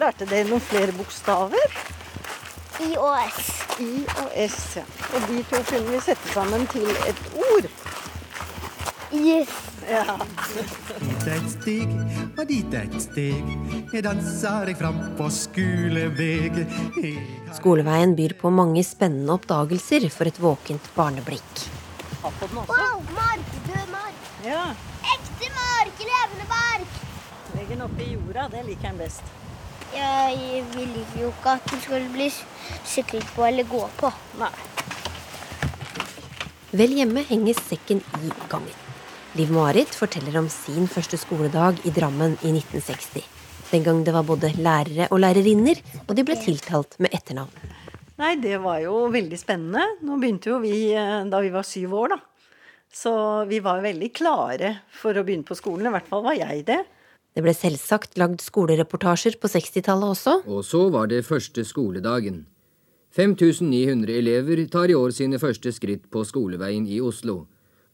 [0.02, 1.78] Lærte dere noen flere bokstaver?
[2.82, 3.52] I og S.
[3.78, 3.92] I
[4.24, 4.88] og S, ja.
[5.14, 7.70] Og de to kunne vi sette sammen til et ord.
[9.14, 9.71] Yes.
[9.90, 10.16] Ja.
[11.02, 11.92] Hit er et steg,
[12.36, 13.52] og dit er et steg.
[13.92, 16.62] Jeg danser deg fram på skoleveg.
[17.58, 21.66] Skoleveien byr på mange spennende oppdagelser for et våkent barneblikk.
[22.22, 24.26] Wow, mark, død mark.
[24.46, 24.64] Ja.
[25.14, 27.00] Ekte mark, levende mark.
[27.56, 29.34] Legg den oppi jorda, det liker han best.
[29.92, 32.30] Jeg vil jo ikke at den skal bli
[32.88, 34.12] syklet på eller gå på.
[34.40, 34.52] Nei.
[36.72, 38.81] Vel hjemme henger sekken i gangen.
[39.32, 43.22] Liv-Marit forteller om sin første skoledag i Drammen i 1960.
[43.70, 47.70] Den gang det var både lærere og lærerinner, og de ble tiltalt med etternavn.
[48.20, 49.86] Nei, det var jo veldig spennende.
[50.04, 52.18] Nå begynte jo vi eh, da vi var syv år, da.
[52.92, 53.12] Så
[53.48, 55.88] vi var veldig klare for å begynne på skolen.
[55.88, 56.82] I hvert fall var jeg det.
[57.32, 60.36] Det ble selvsagt lagd skolereportasjer på 60-tallet også.
[60.44, 62.42] Og så var det første skoledagen.
[63.16, 67.46] 5900 elever tar i år sine første skritt på skoleveien i Oslo.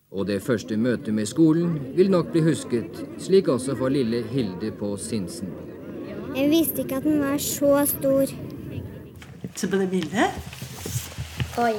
[0.09, 4.71] Og det første møtet med skolen vil nok bli husket, slik også for lille Hilde
[4.73, 5.51] på Sinsen.
[6.37, 8.33] Jeg visste ikke at den var så stor.
[9.55, 10.33] Se på det bildet.
[11.61, 11.75] Oi.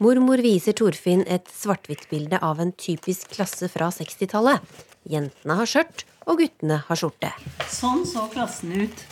[0.00, 4.64] Mormor viser Torfinn et svart-hvitt-bilde av en typisk klasse fra 60-tallet.
[5.08, 7.30] Jentene har skjørt, og guttene har skjorte.
[7.72, 9.04] Sånn så klassen ut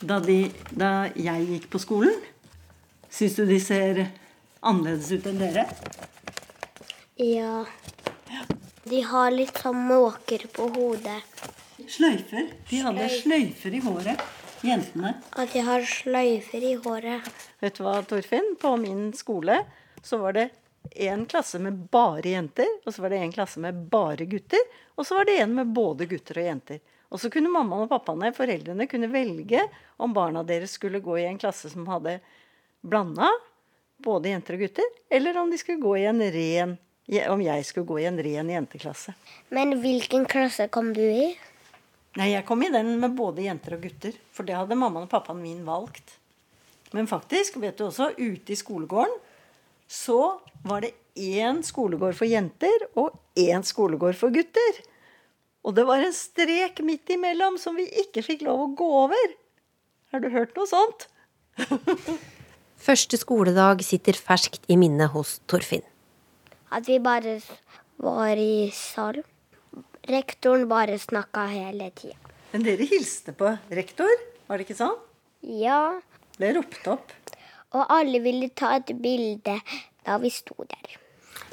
[0.00, 2.16] da, de, da jeg gikk på skolen.
[3.10, 4.04] Syns du de ser
[4.60, 5.66] annerledes ut enn dere?
[7.20, 7.66] Ja.
[8.84, 11.20] De har litt sånn måker på hodet.
[11.88, 12.48] Sløyfer.
[12.70, 14.22] De hadde sløyfer i håret.
[14.64, 15.14] Jentene.
[15.40, 17.28] At de har sløyfer i håret.
[17.62, 18.54] Vet du hva, Torfinn?
[18.60, 19.62] På min skole
[20.04, 20.48] så var det
[21.08, 24.64] en klasse med bare jenter, og så var det en klasse med bare gutter,
[24.96, 26.80] og så var det en med både gutter og jenter.
[27.10, 29.64] Og så kunne mammaen og pappaene, foreldrene, kunne velge
[30.00, 32.18] om barna deres skulle gå i en klasse som hadde
[32.80, 33.32] blanda
[34.00, 36.78] både jenter og gutter, eller om de skulle gå i en ren
[37.30, 39.14] om jeg skulle gå i en ren jenteklasse.
[39.50, 41.32] Men hvilken klasse kom du i?
[42.18, 44.14] Nei, Jeg kom i den med både jenter og gutter.
[44.34, 46.16] For det hadde mammaen og pappaen min valgt.
[46.94, 49.18] Men faktisk, vet du også, ute i skolegården
[49.90, 54.82] så var det én skolegård for jenter og én skolegård for gutter.
[55.66, 59.34] Og det var en strek midt imellom som vi ikke fikk lov å gå over.
[60.14, 61.08] Har du hørt noe sånt?
[62.86, 65.84] Første skoledag sitter ferskt i minnet hos Torfinn.
[66.70, 67.40] At vi bare
[67.98, 69.26] var i salen.
[70.10, 72.16] Rektoren bare snakka hele tida.
[72.52, 74.10] Men dere hilste på rektor,
[74.48, 74.96] var det ikke sånn?
[75.46, 76.00] Ja.
[76.38, 77.12] Ble ropt opp.
[77.76, 79.58] Og alle ville ta et bilde
[80.06, 80.96] da vi sto der.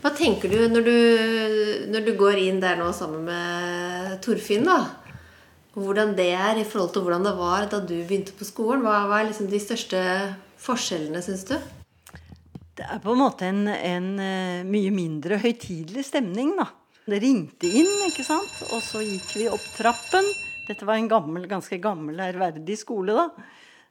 [0.01, 4.80] Hva tenker du når, du når du går inn der nå sammen med Torfinn, da?
[5.77, 8.86] Hvordan det er i forhold til hvordan det var da du begynte på skolen?
[8.86, 10.01] Hva, hva er liksom de største
[10.62, 11.58] forskjellene, syns du?
[12.77, 14.09] Det er på en måte en, en
[14.69, 16.67] mye mindre høytidelig stemning, da.
[17.07, 18.51] Det ringte inn, ikke sant.
[18.75, 20.27] Og så gikk vi opp trappen.
[20.67, 23.47] Dette var en gammel, ganske gammel, ærverdig skole, da.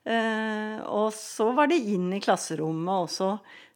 [0.06, 3.30] Eh, og så var det inn i klasserommet, og så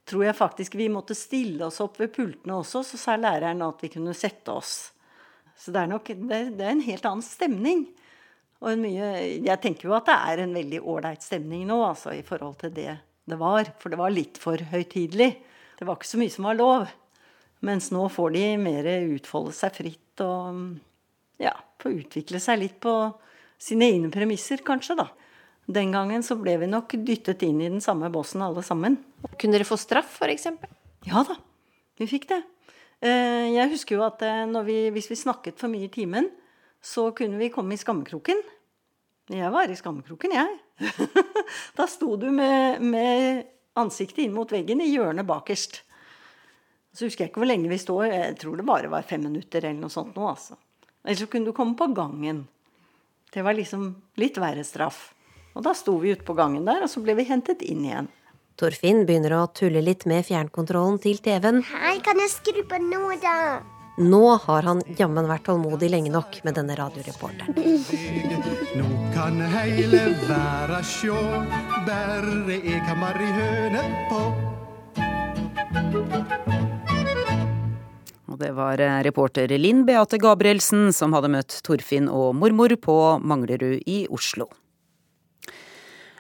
[0.07, 2.85] tror jeg faktisk vi måtte stille oss opp ved pultene også.
[2.87, 4.75] Så sa læreren at vi kunne sette oss.
[5.59, 7.87] Så det er nok det, det er en helt annen stemning.
[8.61, 9.09] Og mye
[9.41, 12.77] Jeg tenker jo at det er en veldig ålreit stemning nå, altså, i forhold til
[12.77, 12.93] det
[13.33, 13.71] det var.
[13.81, 15.31] For det var litt for høytidelig.
[15.79, 16.91] Det var ikke så mye som var lov.
[17.65, 20.61] Mens nå får de mer utfolde seg fritt og
[21.41, 22.95] ja, få utvikle seg litt på
[23.61, 25.09] sine egne premisser, kanskje, da.
[25.71, 28.97] Den gangen så ble vi nok dyttet inn i den samme bossen alle sammen.
[29.37, 30.49] Kunne dere få straff, f.eks.?
[31.07, 31.37] Ja da,
[32.01, 32.41] vi fikk det.
[33.01, 34.25] Jeg husker jo at
[34.67, 36.29] vi, hvis vi snakket for mye i timen,
[36.81, 38.41] så kunne vi komme i skammekroken.
[39.31, 40.59] Jeg var i skammekroken, jeg.
[41.79, 43.47] da sto du med, med
[43.81, 45.83] ansiktet inn mot veggen i hjørnet bakerst.
[46.97, 48.07] Så husker jeg ikke hvor lenge vi står.
[48.11, 50.59] Jeg tror det bare var fem minutter eller noe sånt nå, altså.
[51.05, 52.45] Eller så kunne du komme på gangen.
[53.31, 55.13] Det var liksom litt verre straff.
[55.55, 58.11] Og da sto vi ute på gangen der, og så ble vi hentet inn igjen.
[58.61, 61.63] Torfinn begynner å tulle litt med fjernkontrollen til TV-en.
[61.71, 63.37] Hei, kan jeg skru på nå, da?
[64.01, 67.53] Nå har han jammen vært tålmodig lenge nok med denne radioreporteren.
[68.81, 71.19] Nå kan heile verda sjå,
[71.85, 74.23] berre eg har marihøne på.
[78.31, 82.97] Og det var eh, reporter Linn Beate Gabrielsen som hadde møtt Torfinn og mormor på
[83.21, 84.49] Manglerud i Oslo.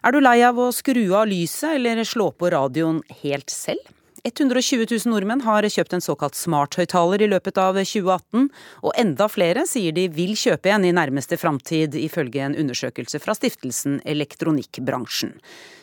[0.05, 3.89] Er du lei av å skru av lyset eller slå på radioen helt selv?
[4.25, 8.51] 120 000 nordmenn har kjøpt en såkalt smarthøyttaler i løpet av 2018,
[8.85, 13.37] og enda flere sier de vil kjøpe en i nærmeste framtid, ifølge en undersøkelse fra
[13.39, 15.37] stiftelsen Elektronikkbransjen.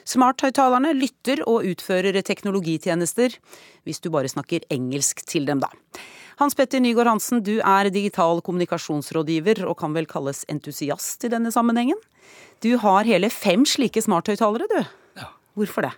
[0.08, 3.40] Smarthøyttalerne lytter og utfører teknologitjenester,
[3.88, 5.72] hvis du bare snakker engelsk til dem, da.
[6.38, 11.50] Hans Petter Nygaard Hansen, du er digital kommunikasjonsrådgiver og kan vel kalles entusiast i denne
[11.50, 11.98] sammenhengen?
[12.62, 14.84] Du har hele fem slike smarthøyttalere, du.
[15.18, 15.32] Ja.
[15.58, 15.96] Hvorfor det?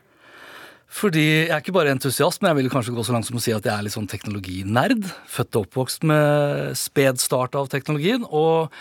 [0.90, 3.44] Fordi jeg er ikke bare entusiast, men jeg vil kanskje gå så langt som å
[3.44, 5.06] si at jeg er litt sånn teknologinerd.
[5.30, 8.26] Født og oppvokst med sped start av teknologien.
[8.26, 8.74] Og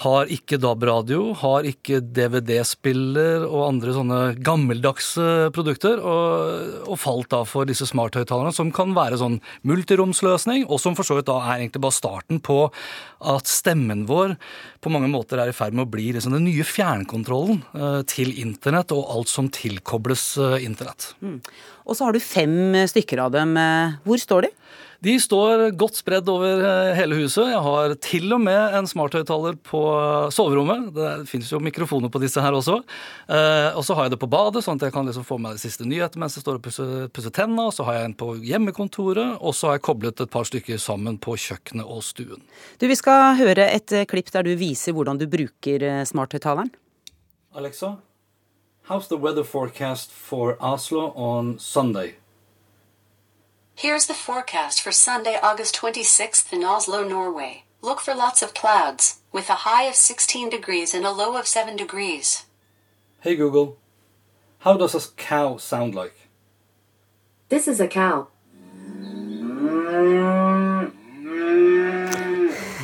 [0.00, 6.00] har ikke DAB-radio, har ikke DVD-spiller og andre sånne gammeldagse produkter.
[6.00, 11.06] Og, og falt da for disse smarthøyttalerne, som kan være sånn multiromsløsning, og som for
[11.06, 12.64] så vidt da er egentlig bare starten på
[13.32, 14.36] at stemmen vår
[14.82, 18.32] på mange måter er i ferd med å bli liksom den nye fjernkontrollen eh, til
[18.42, 21.12] internett og alt som tilkobles eh, internett.
[21.22, 21.38] Mm.
[21.86, 23.56] Og så har du fem stykker av dem.
[24.06, 24.50] Hvor står de?
[25.02, 27.48] De står godt spredd over eh, hele huset.
[27.50, 29.80] Jeg har til og med en smarthøyttaler på
[30.30, 30.92] soverommet.
[30.94, 32.76] Det finnes jo mikrofoner på disse her også.
[33.26, 35.58] Eh, og så har jeg det på badet, sånn at jeg kan liksom få med
[35.58, 37.66] de siste nyhetene mens jeg står og pusser, pusser tenna.
[37.74, 41.18] Så har jeg en på hjemmekontoret, og så har jeg koblet et par stykker sammen
[41.18, 42.46] på kjøkkenet og stuen.
[42.78, 46.70] Du, Vi skal høre et eh, klipp der du viser hvordan du bruker smarthøyttaleren.
[47.58, 47.96] Alexa,
[48.86, 52.21] how's the weather forecast for Oslo on Sunday?
[53.82, 57.64] Here's the forecast for Sunday, August 26th in Oslo, Norway.
[57.82, 61.48] Look for lots of clouds, with a high of 16 degrees and a low of
[61.48, 62.46] 7 degrees.
[63.22, 63.76] Hey Google,
[64.60, 66.14] how does a cow sound like?
[67.48, 68.28] This is a cow.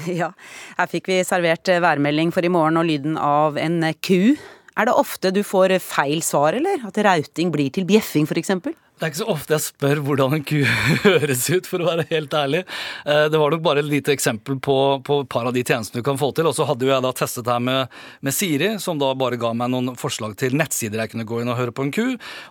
[0.19, 0.33] Ja,
[0.77, 4.35] her fikk vi servert værmelding for i morgen og lyden av en ku.
[4.79, 6.85] Er det ofte du får feil svar, eller?
[6.87, 8.53] At rauting blir til bjeffing, f.eks.?
[8.99, 10.57] Det er ikke så ofte jeg spør hvordan en ku
[11.05, 12.65] høres ut, for å være helt ærlig.
[13.07, 16.03] Eh, det var nok bare et lite eksempel på, på et par av de tjenestene
[16.03, 16.49] du kan få til.
[16.51, 17.95] Og så hadde jo jeg da testet her med,
[18.27, 21.51] med, Siri, som da bare ga meg noen forslag til nettsider jeg kunne gå inn
[21.55, 22.05] og høre på en ku.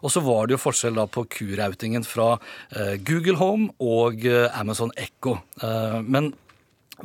[0.04, 2.34] Og så var det jo forskjell da på kurautingen fra
[2.72, 5.40] eh, Google Home og eh, Amazon Echo.
[6.08, 6.32] Men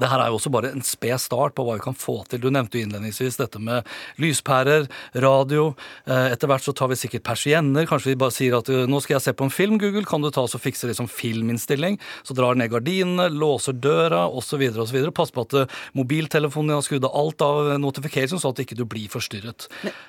[0.00, 2.40] det her er jo også bare en sped start på hva vi kan få til.
[2.40, 3.88] Du nevnte jo innledningsvis dette med
[4.22, 4.86] lyspærer,
[5.20, 5.72] radio.
[6.06, 7.84] Eh, etter hvert så tar vi sikkert persienner.
[7.88, 10.06] Kanskje vi bare sier at eh, nå skal jeg se på en film, Google.
[10.08, 12.00] Kan du ta oss og fikse liksom filminnstilling?
[12.24, 14.64] Så drar ned gardinene, låser døra osv.
[14.72, 14.98] osv.
[15.12, 18.86] Pass på at eh, mobiltelefonen har skrudd av alt av notification, så at ikke du
[18.88, 19.68] blir forstyrret.
[19.84, 20.00] Men,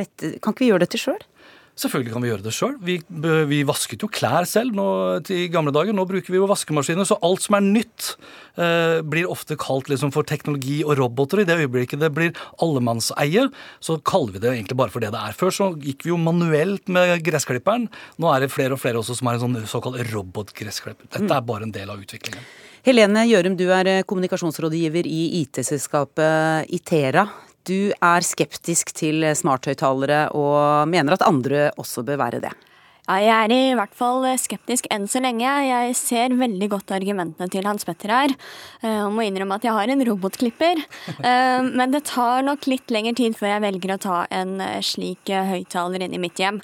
[0.00, 1.22] dette, kan ikke vi gjøre dette sjøl?
[1.80, 2.74] Selvfølgelig kan vi gjøre det sjøl.
[2.84, 2.98] Vi,
[3.48, 4.86] vi, vasket jo klær selv nå,
[5.32, 5.96] i gamle dager.
[5.96, 7.08] Nå bruker vi jo vaskemaskiner.
[7.08, 8.10] Så alt som er nytt,
[8.60, 11.40] eh, blir ofte kalt liksom for teknologi og roboter.
[11.40, 13.48] I det øyeblikket det blir allemannseie,
[13.80, 15.36] så kaller vi det egentlig bare for det det er.
[15.40, 17.88] Før så gikk vi jo manuelt med gressklipperen.
[18.20, 21.08] Nå er det flere og flere også som er en sånn såkalt robotgressklipper.
[21.08, 21.36] Dette mm.
[21.38, 22.44] er bare en del av utviklingen.
[22.84, 27.26] Helene Gjørum, du er eh, kommunikasjonsrådgiver i IT-selskapet Itera.
[27.70, 32.50] Du er skeptisk til smarthøyttalere og mener at andre også bør være det.
[33.10, 35.42] Ja, jeg er i hvert fall skeptisk enn så lenge.
[35.66, 38.34] Jeg ser veldig godt argumentene til Hans Petter her.
[38.86, 40.84] Eh, må innrømme at jeg har en robotklipper.
[41.20, 44.78] Eh, men det tar nok litt lengre tid før jeg velger å ta en eh,
[44.84, 46.60] slik høyttaler inn i mitt hjem.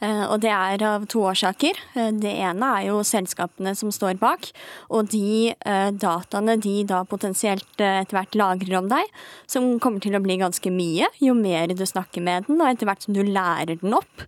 [0.00, 1.76] Og det er av to årsaker.
[2.16, 4.48] Det ene er jo selskapene som står bak.
[4.88, 5.52] Og de
[6.00, 9.12] dataene de da potensielt etter hvert lagrer om deg,
[9.50, 12.88] som kommer til å bli ganske mye jo mer du snakker med den, og etter
[12.88, 14.26] hvert som du lærer den opp.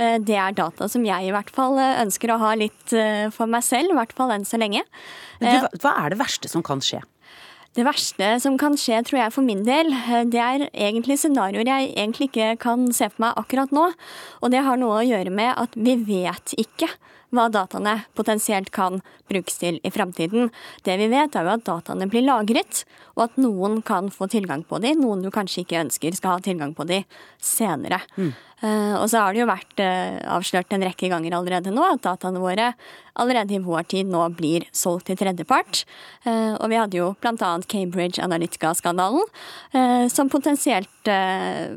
[0.00, 3.28] Eh, det er data som jeg i hvert fall eh, ønsker å ha litt eh,
[3.34, 4.82] for meg selv, i hvert fall enn så lenge.
[5.42, 5.48] Du,
[5.82, 7.02] hva er det verste som kan skje?
[7.76, 9.92] Det verste som kan skje, tror jeg for min del,
[10.26, 13.84] det er egentlig scenarioer jeg egentlig ikke kan se for meg akkurat nå.
[14.42, 16.88] Og det har noe å gjøre med at vi vet ikke
[17.30, 18.98] hva dataene potensielt kan
[19.30, 20.50] brukes til i framtiden.
[20.86, 22.84] Det vi vet, er jo at dataene blir lagret,
[23.16, 26.44] og at noen kan få tilgang på de, noen du kanskje ikke ønsker skal ha
[26.44, 27.02] tilgang på de
[27.40, 28.02] senere.
[28.18, 28.32] Mm.
[28.60, 32.02] Eh, og så har det jo vært eh, avslørt en rekke ganger allerede nå at
[32.04, 32.74] dataene våre
[33.20, 35.84] allerede i vår tid nå blir solgt til tredjepart.
[36.28, 37.52] Eh, og vi hadde jo bl.a.
[37.70, 39.24] Cambridge Analytica-skandalen,
[40.12, 41.08] som potensielt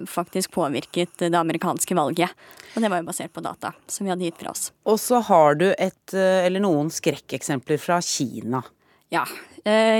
[0.09, 2.31] faktisk påvirket det amerikanske valget.
[2.73, 4.71] Og det var jo basert på data som vi hadde gitt fra oss.
[4.89, 7.42] Og så har du et, eller noen skrekkeksempler
[7.81, 8.63] fra Kina.
[9.13, 9.25] Ja.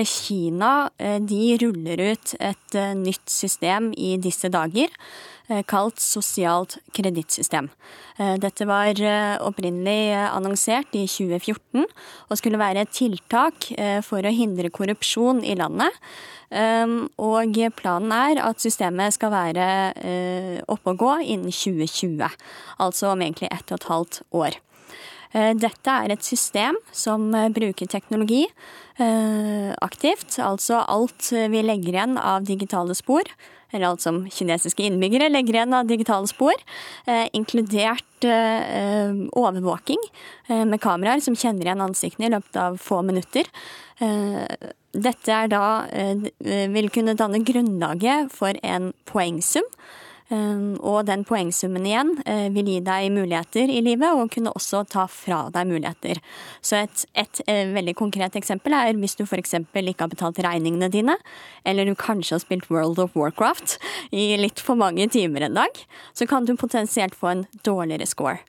[0.04, 4.92] Kina de ruller ut et nytt system i disse dager
[5.52, 7.68] Eh, kalt sosialt kredittsystem.
[8.16, 13.68] Eh, dette var eh, opprinnelig annonsert i 2014 og skulle være et tiltak
[14.08, 15.92] for å hindre korrupsjon i landet.
[16.54, 19.66] Og planen er at systemet skal være
[20.70, 22.22] oppe og gå innen 2020,
[22.78, 24.60] altså om egentlig ett og et halvt år.
[25.34, 28.44] Dette er et system som bruker teknologi
[29.82, 33.26] aktivt, altså alt vi legger igjen av digitale spor,
[33.74, 36.54] eller alt som kinesiske innbyggere legger igjen av digitale spor,
[37.10, 40.00] eh, inkludert eh, overvåking
[40.48, 43.50] eh, med kameraer som kjenner igjen ansiktene i løpet av få minutter.
[44.94, 45.66] Dette da,
[46.74, 49.68] vil kunne danne grunnlaget for en poengsum
[50.32, 55.06] og den poengsummen igjen eh, vil gi deg muligheter i livet, og kunne også ta
[55.12, 56.22] fra deg muligheter.
[56.64, 59.56] Så et, et eh, veldig konkret eksempel er hvis du f.eks.
[59.60, 61.18] ikke har betalt regningene dine,
[61.68, 63.78] eller du kanskje har spilt World of Warcraft
[64.12, 68.40] i litt for mange timer en dag, så kan du potensielt få en dårligere score.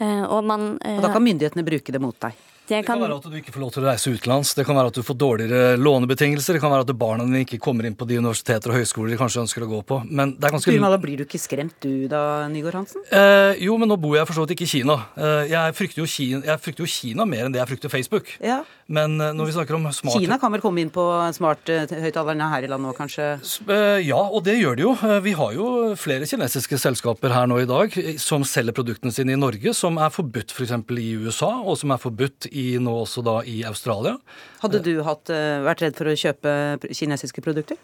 [0.00, 2.49] Eh, og, man, og da kan myndighetene bruke det mot deg?
[2.70, 3.00] Det kan...
[3.00, 4.90] det kan være at du ikke får lov til å reise utenlands, det kan være
[4.92, 8.06] at du får dårligere lånebetingelser, det kan være at barna dine ikke kommer inn på
[8.06, 9.98] de universiteter og høyskoler de kanskje ønsker å gå på.
[10.06, 10.70] Men det er ganske...
[10.70, 13.02] Du, da blir du ikke skremt du da, Nygaard Hansen?
[13.10, 15.00] Eh, jo, men nå bor jeg for så vidt ikke i Kina.
[15.18, 16.42] Eh, jeg, frykter Kina.
[16.46, 18.30] jeg, frykter jo Kina, mer enn det jeg frykter Facebook.
[18.38, 18.60] Ja.
[18.90, 20.18] Men eh, når vi snakker om smart...
[20.18, 21.04] Kina kan vel komme inn på
[21.36, 23.28] smarthøyttalerne her i landet nå, kanskje?
[23.70, 24.94] Eh, ja, og det gjør de jo.
[25.06, 25.68] Eh, vi har jo
[26.00, 30.10] flere kinesiske selskaper her nå i dag som selger produktene sine i Norge, som er
[30.14, 30.74] forbudt f.eks.
[30.90, 34.16] For i USA, og som er forbudt i nå også da i Australia.
[34.64, 36.52] Hadde du hatt, eh, vært redd for å kjøpe
[36.90, 37.78] kinesiske produkter?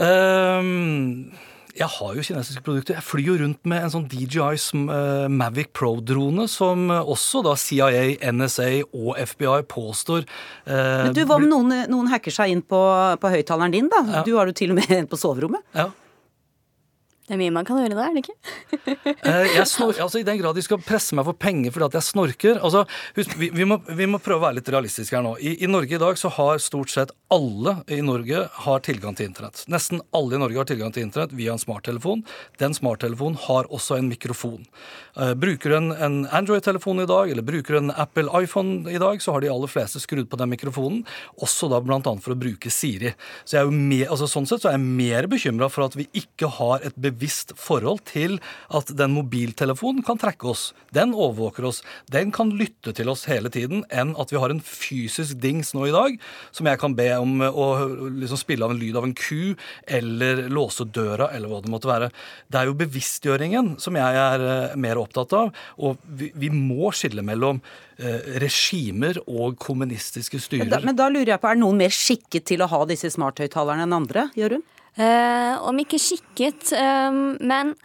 [0.00, 1.28] Um,
[1.78, 2.96] jeg har jo kinesiske produkter.
[2.98, 4.58] Jeg flyr jo rundt med en sånn DJI
[4.90, 8.04] uh, Mavic Pro-drone, som også da CIA,
[8.34, 12.82] NSA og FBI påstår uh, Men du, Hva om noen, noen hacker seg inn på,
[13.22, 14.02] på høyttaleren din, da?
[14.18, 14.24] Ja.
[14.26, 15.64] Du har jo til og med en på soverommet.
[15.76, 15.88] Ja.
[17.22, 18.38] Det er mye man kan gjøre da, er det ikke?
[19.22, 21.96] Eh, jeg snor, altså I den grad de skal presse meg for penger fordi at
[21.98, 22.82] jeg snorker altså,
[23.14, 25.36] husk, vi, vi, må, vi, må, prøve å være litt realistiske her nå.
[25.38, 29.28] I, I, Norge i dag så har stort sett alle i Norge har tilgang til
[29.30, 29.62] internett.
[29.70, 32.24] Nesten alle i Norge har tilgang til internett via en smarttelefon.
[32.60, 34.66] Den smarttelefonen har også en mikrofon.
[35.14, 39.00] Uh, bruker du en, en Android-telefon i dag, eller bruker du en Apple iPhone i
[39.02, 41.04] dag, så har de aller fleste skrudd på den mikrofonen,
[41.38, 42.00] også da bl.a.
[42.02, 43.14] for å bruke Siri.
[43.44, 45.96] Så jeg er jo mer, altså, sånn sett så er jeg mer bekymra for at
[45.98, 48.38] vi ikke har et bevisst bevisst forhold til
[48.72, 50.70] at den mobiltelefonen kan trekke oss.
[50.94, 51.82] Den overvåker oss.
[52.12, 55.86] Den kan lytte til oss hele tiden, enn at vi har en fysisk dings nå
[55.88, 56.18] i dag
[56.52, 57.68] som jeg kan be om å
[58.22, 59.54] liksom spille av en lyd av en ku,
[59.86, 62.10] eller låse døra, eller hva det måtte være.
[62.48, 65.52] Det er jo bevisstgjøringen som jeg er eh, mer opptatt av,
[65.82, 67.60] og vi, vi må skille mellom
[67.98, 70.66] eh, regimer og kommunistiske styrer.
[70.66, 73.10] Men da, men da, lurer jeg på, Er noen mer skikket til å ha disse
[73.12, 74.28] smarthøyttalerne enn andre?
[74.38, 74.64] Jørund?
[75.00, 77.76] Eh, om ikke skikket, eh, men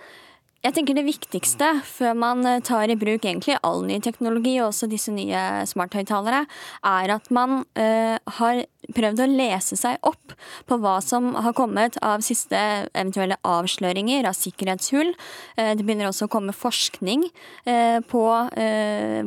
[0.65, 4.73] jeg tenker det viktigste før man eh, tar i bruk egentlig all ny teknologi, og
[4.73, 6.43] også disse nye smarthøyttalere,
[6.83, 8.63] er at man eh, har
[8.95, 10.33] prøvd å lese seg opp
[10.67, 12.57] på hva som har kommet av siste
[12.93, 15.13] eventuelle avsløringer av sikkerhetshull.
[15.57, 17.27] Uh, det begynner også å komme forskning
[17.67, 18.23] uh, på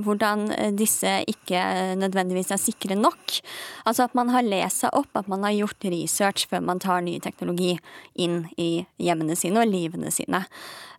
[0.01, 0.43] hvordan
[0.77, 1.61] disse ikke
[1.99, 3.39] nødvendigvis er sikre nok.
[3.89, 7.05] Altså at man har lest seg opp, at man har gjort research før man tar
[7.05, 7.77] ny teknologi
[8.21, 10.43] inn i hjemmene sine og livene sine.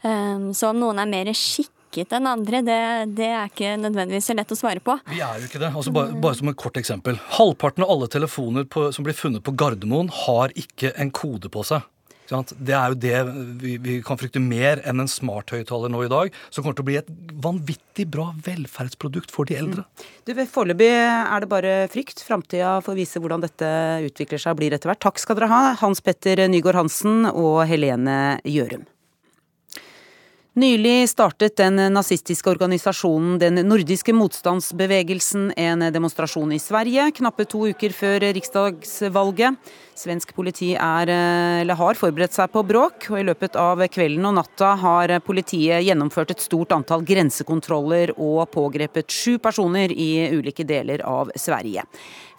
[0.01, 2.79] Så om noen er mer skikket enn andre, det,
[3.17, 4.97] det, er ikke nødvendigvis så lett å svare på.
[5.11, 5.71] Vi er jo ikke det.
[5.75, 7.19] Altså bare, bare, som et kort eksempel.
[7.37, 11.65] Halvparten av alle telefoner på, som blir funnet på Gardermoen, har ikke en kode på
[11.67, 11.87] seg.
[12.31, 13.17] Det er jo det
[13.59, 16.87] vi, vi kan frykte mer enn en smarthøyttaler nå i dag, som kommer til å
[16.87, 17.09] bli et
[17.43, 19.83] vanvittig bra velferdsprodukt for de eldre.
[20.23, 20.45] Mm.
[20.47, 22.23] Foreløpig er det bare frykt.
[22.23, 23.73] Framtida får vise hvordan dette
[24.07, 25.03] utvikler seg og blir etter hvert.
[25.03, 28.87] Takk skal dere ha, Hans Petter Nygaard Hansen og Helene Gjørum.
[30.51, 37.95] Nylig startet den nazistiske organisasjonen Den nordiske motstandsbevegelsen en demonstrasjon i Sverige, knappe to uker
[37.95, 39.55] før riksdagsvalget.
[39.95, 41.13] Svensk politi er,
[41.71, 46.35] har forberedt seg på bråk, og i løpet av kvelden og natta har politiet gjennomført
[46.35, 51.87] et stort antall grensekontroller og pågrepet sju personer i ulike deler av Sverige.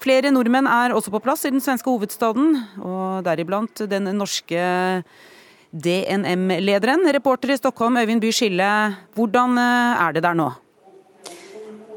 [0.05, 4.69] Flere nordmenn er også på plass i den svenske hovedstaden, og deriblant den norske
[5.73, 8.73] DNM-lederen, reporter i Stockholm Øyvind By Skille,
[9.17, 10.51] hvordan er det der nå?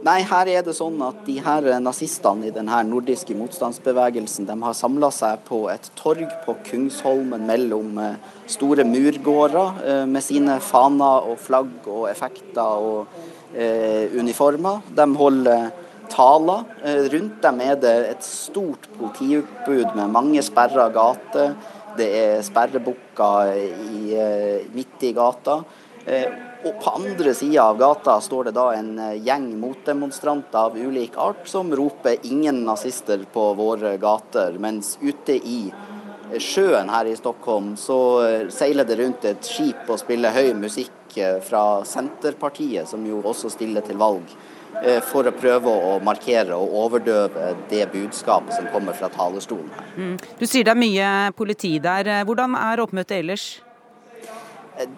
[0.07, 4.77] Nei, her er det sånn at de her nazistene i den nordiske motstandsbevegelsen de har
[4.77, 11.27] samla seg på et torg på Kungsholmen mellom eh, store murgårder eh, med sine faner
[11.27, 13.19] og flagg og effekter og
[13.57, 14.85] eh, uniformer.
[14.95, 15.67] De holder
[16.09, 16.65] taler.
[16.85, 21.55] Eh, rundt dem er det et stort politiutbud med mange sperra gater.
[21.97, 23.55] Det er sperrebukker
[24.77, 25.61] midt i gata.
[26.67, 31.15] Og på andre sida av gata står det da en eh, gjeng motdemonstranter av ulik
[31.21, 37.15] art som roper 'ingen nazister' på våre gater, mens ute i eh, sjøen her i
[37.17, 43.07] Stockholm så eh, seiler det rundt et skip og spiller høy musikk fra Senterpartiet, som
[43.09, 44.27] jo også stiller til valg,
[45.09, 49.71] for å prøve å markere og overdøve det budskapet som kommer fra talerstolen.
[49.97, 50.17] Mm.
[50.39, 52.11] Du sier det er mye politi der.
[52.29, 53.47] Hvordan er oppmøtet ellers?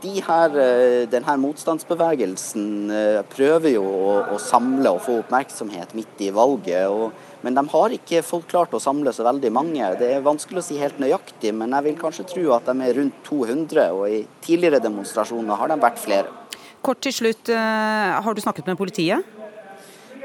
[0.02, 6.24] de her, eh, denne motstandsbevegelsen eh, prøver jo å, å, samle og få oppmerksomhet midt
[6.26, 6.88] i valget.
[6.90, 7.12] Og,
[7.44, 9.92] men de har ikke fått klart å samle så veldig mange.
[10.00, 12.98] Det er vanskelig å si helt nøyaktig, men jeg vil kanskje tro at de er
[12.98, 13.88] rundt 200.
[13.94, 16.34] Og i tidligere demonstrasjoner har de vært flere.
[16.82, 19.37] Kort til slutt, eh, har du snakket med politiet?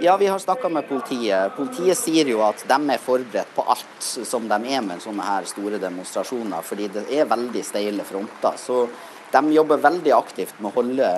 [0.02, 1.56] Ja, vi har snakka med politiet.
[1.56, 5.46] Politiet sier jo at de er forberedt på alt som de er med sånne her
[5.48, 8.58] store demonstrasjoner, fordi det er veldig steile fronter.
[8.58, 8.88] Så
[9.34, 11.12] de jobber veldig aktivt med å holde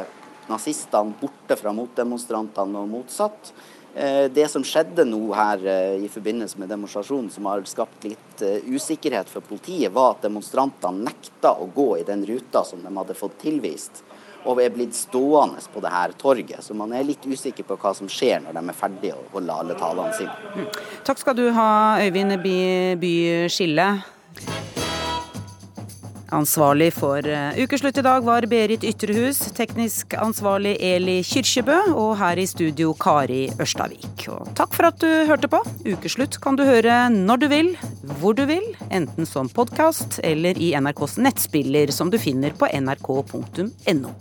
[0.49, 3.53] nazistene borte fra motdemonstrantene og motsatt.
[3.95, 8.43] Eh, det som skjedde nå her eh, i forbindelse med demonstrasjonen som har skapt litt
[8.43, 12.91] eh, usikkerhet for politiet, var at demonstrantene nekta å gå i den ruta som de
[12.91, 14.03] hadde fått tilvist,
[14.45, 16.63] og er blitt stående på det her torget.
[16.63, 19.59] Så man er litt usikker på hva som skjer når de er ferdige å holde
[19.61, 20.69] alle talene sine.
[21.07, 21.69] Takk skal du ha,
[22.05, 22.59] Øyvind By,
[23.01, 23.15] By
[23.51, 23.89] Skille.
[26.33, 32.41] Ansvarlig for eh, ukeslutt i dag var Berit Ytrehus, teknisk ansvarlig Eli Kyrkjebø og her
[32.41, 34.25] i studio Kari Ørstavik.
[34.33, 35.61] Og takk for at du hørte på.
[35.85, 37.71] Ukeslutt kan du høre når du vil,
[38.19, 44.15] hvor du vil, enten som podkast eller i NRKs nettspiller som du finner på nrk.no.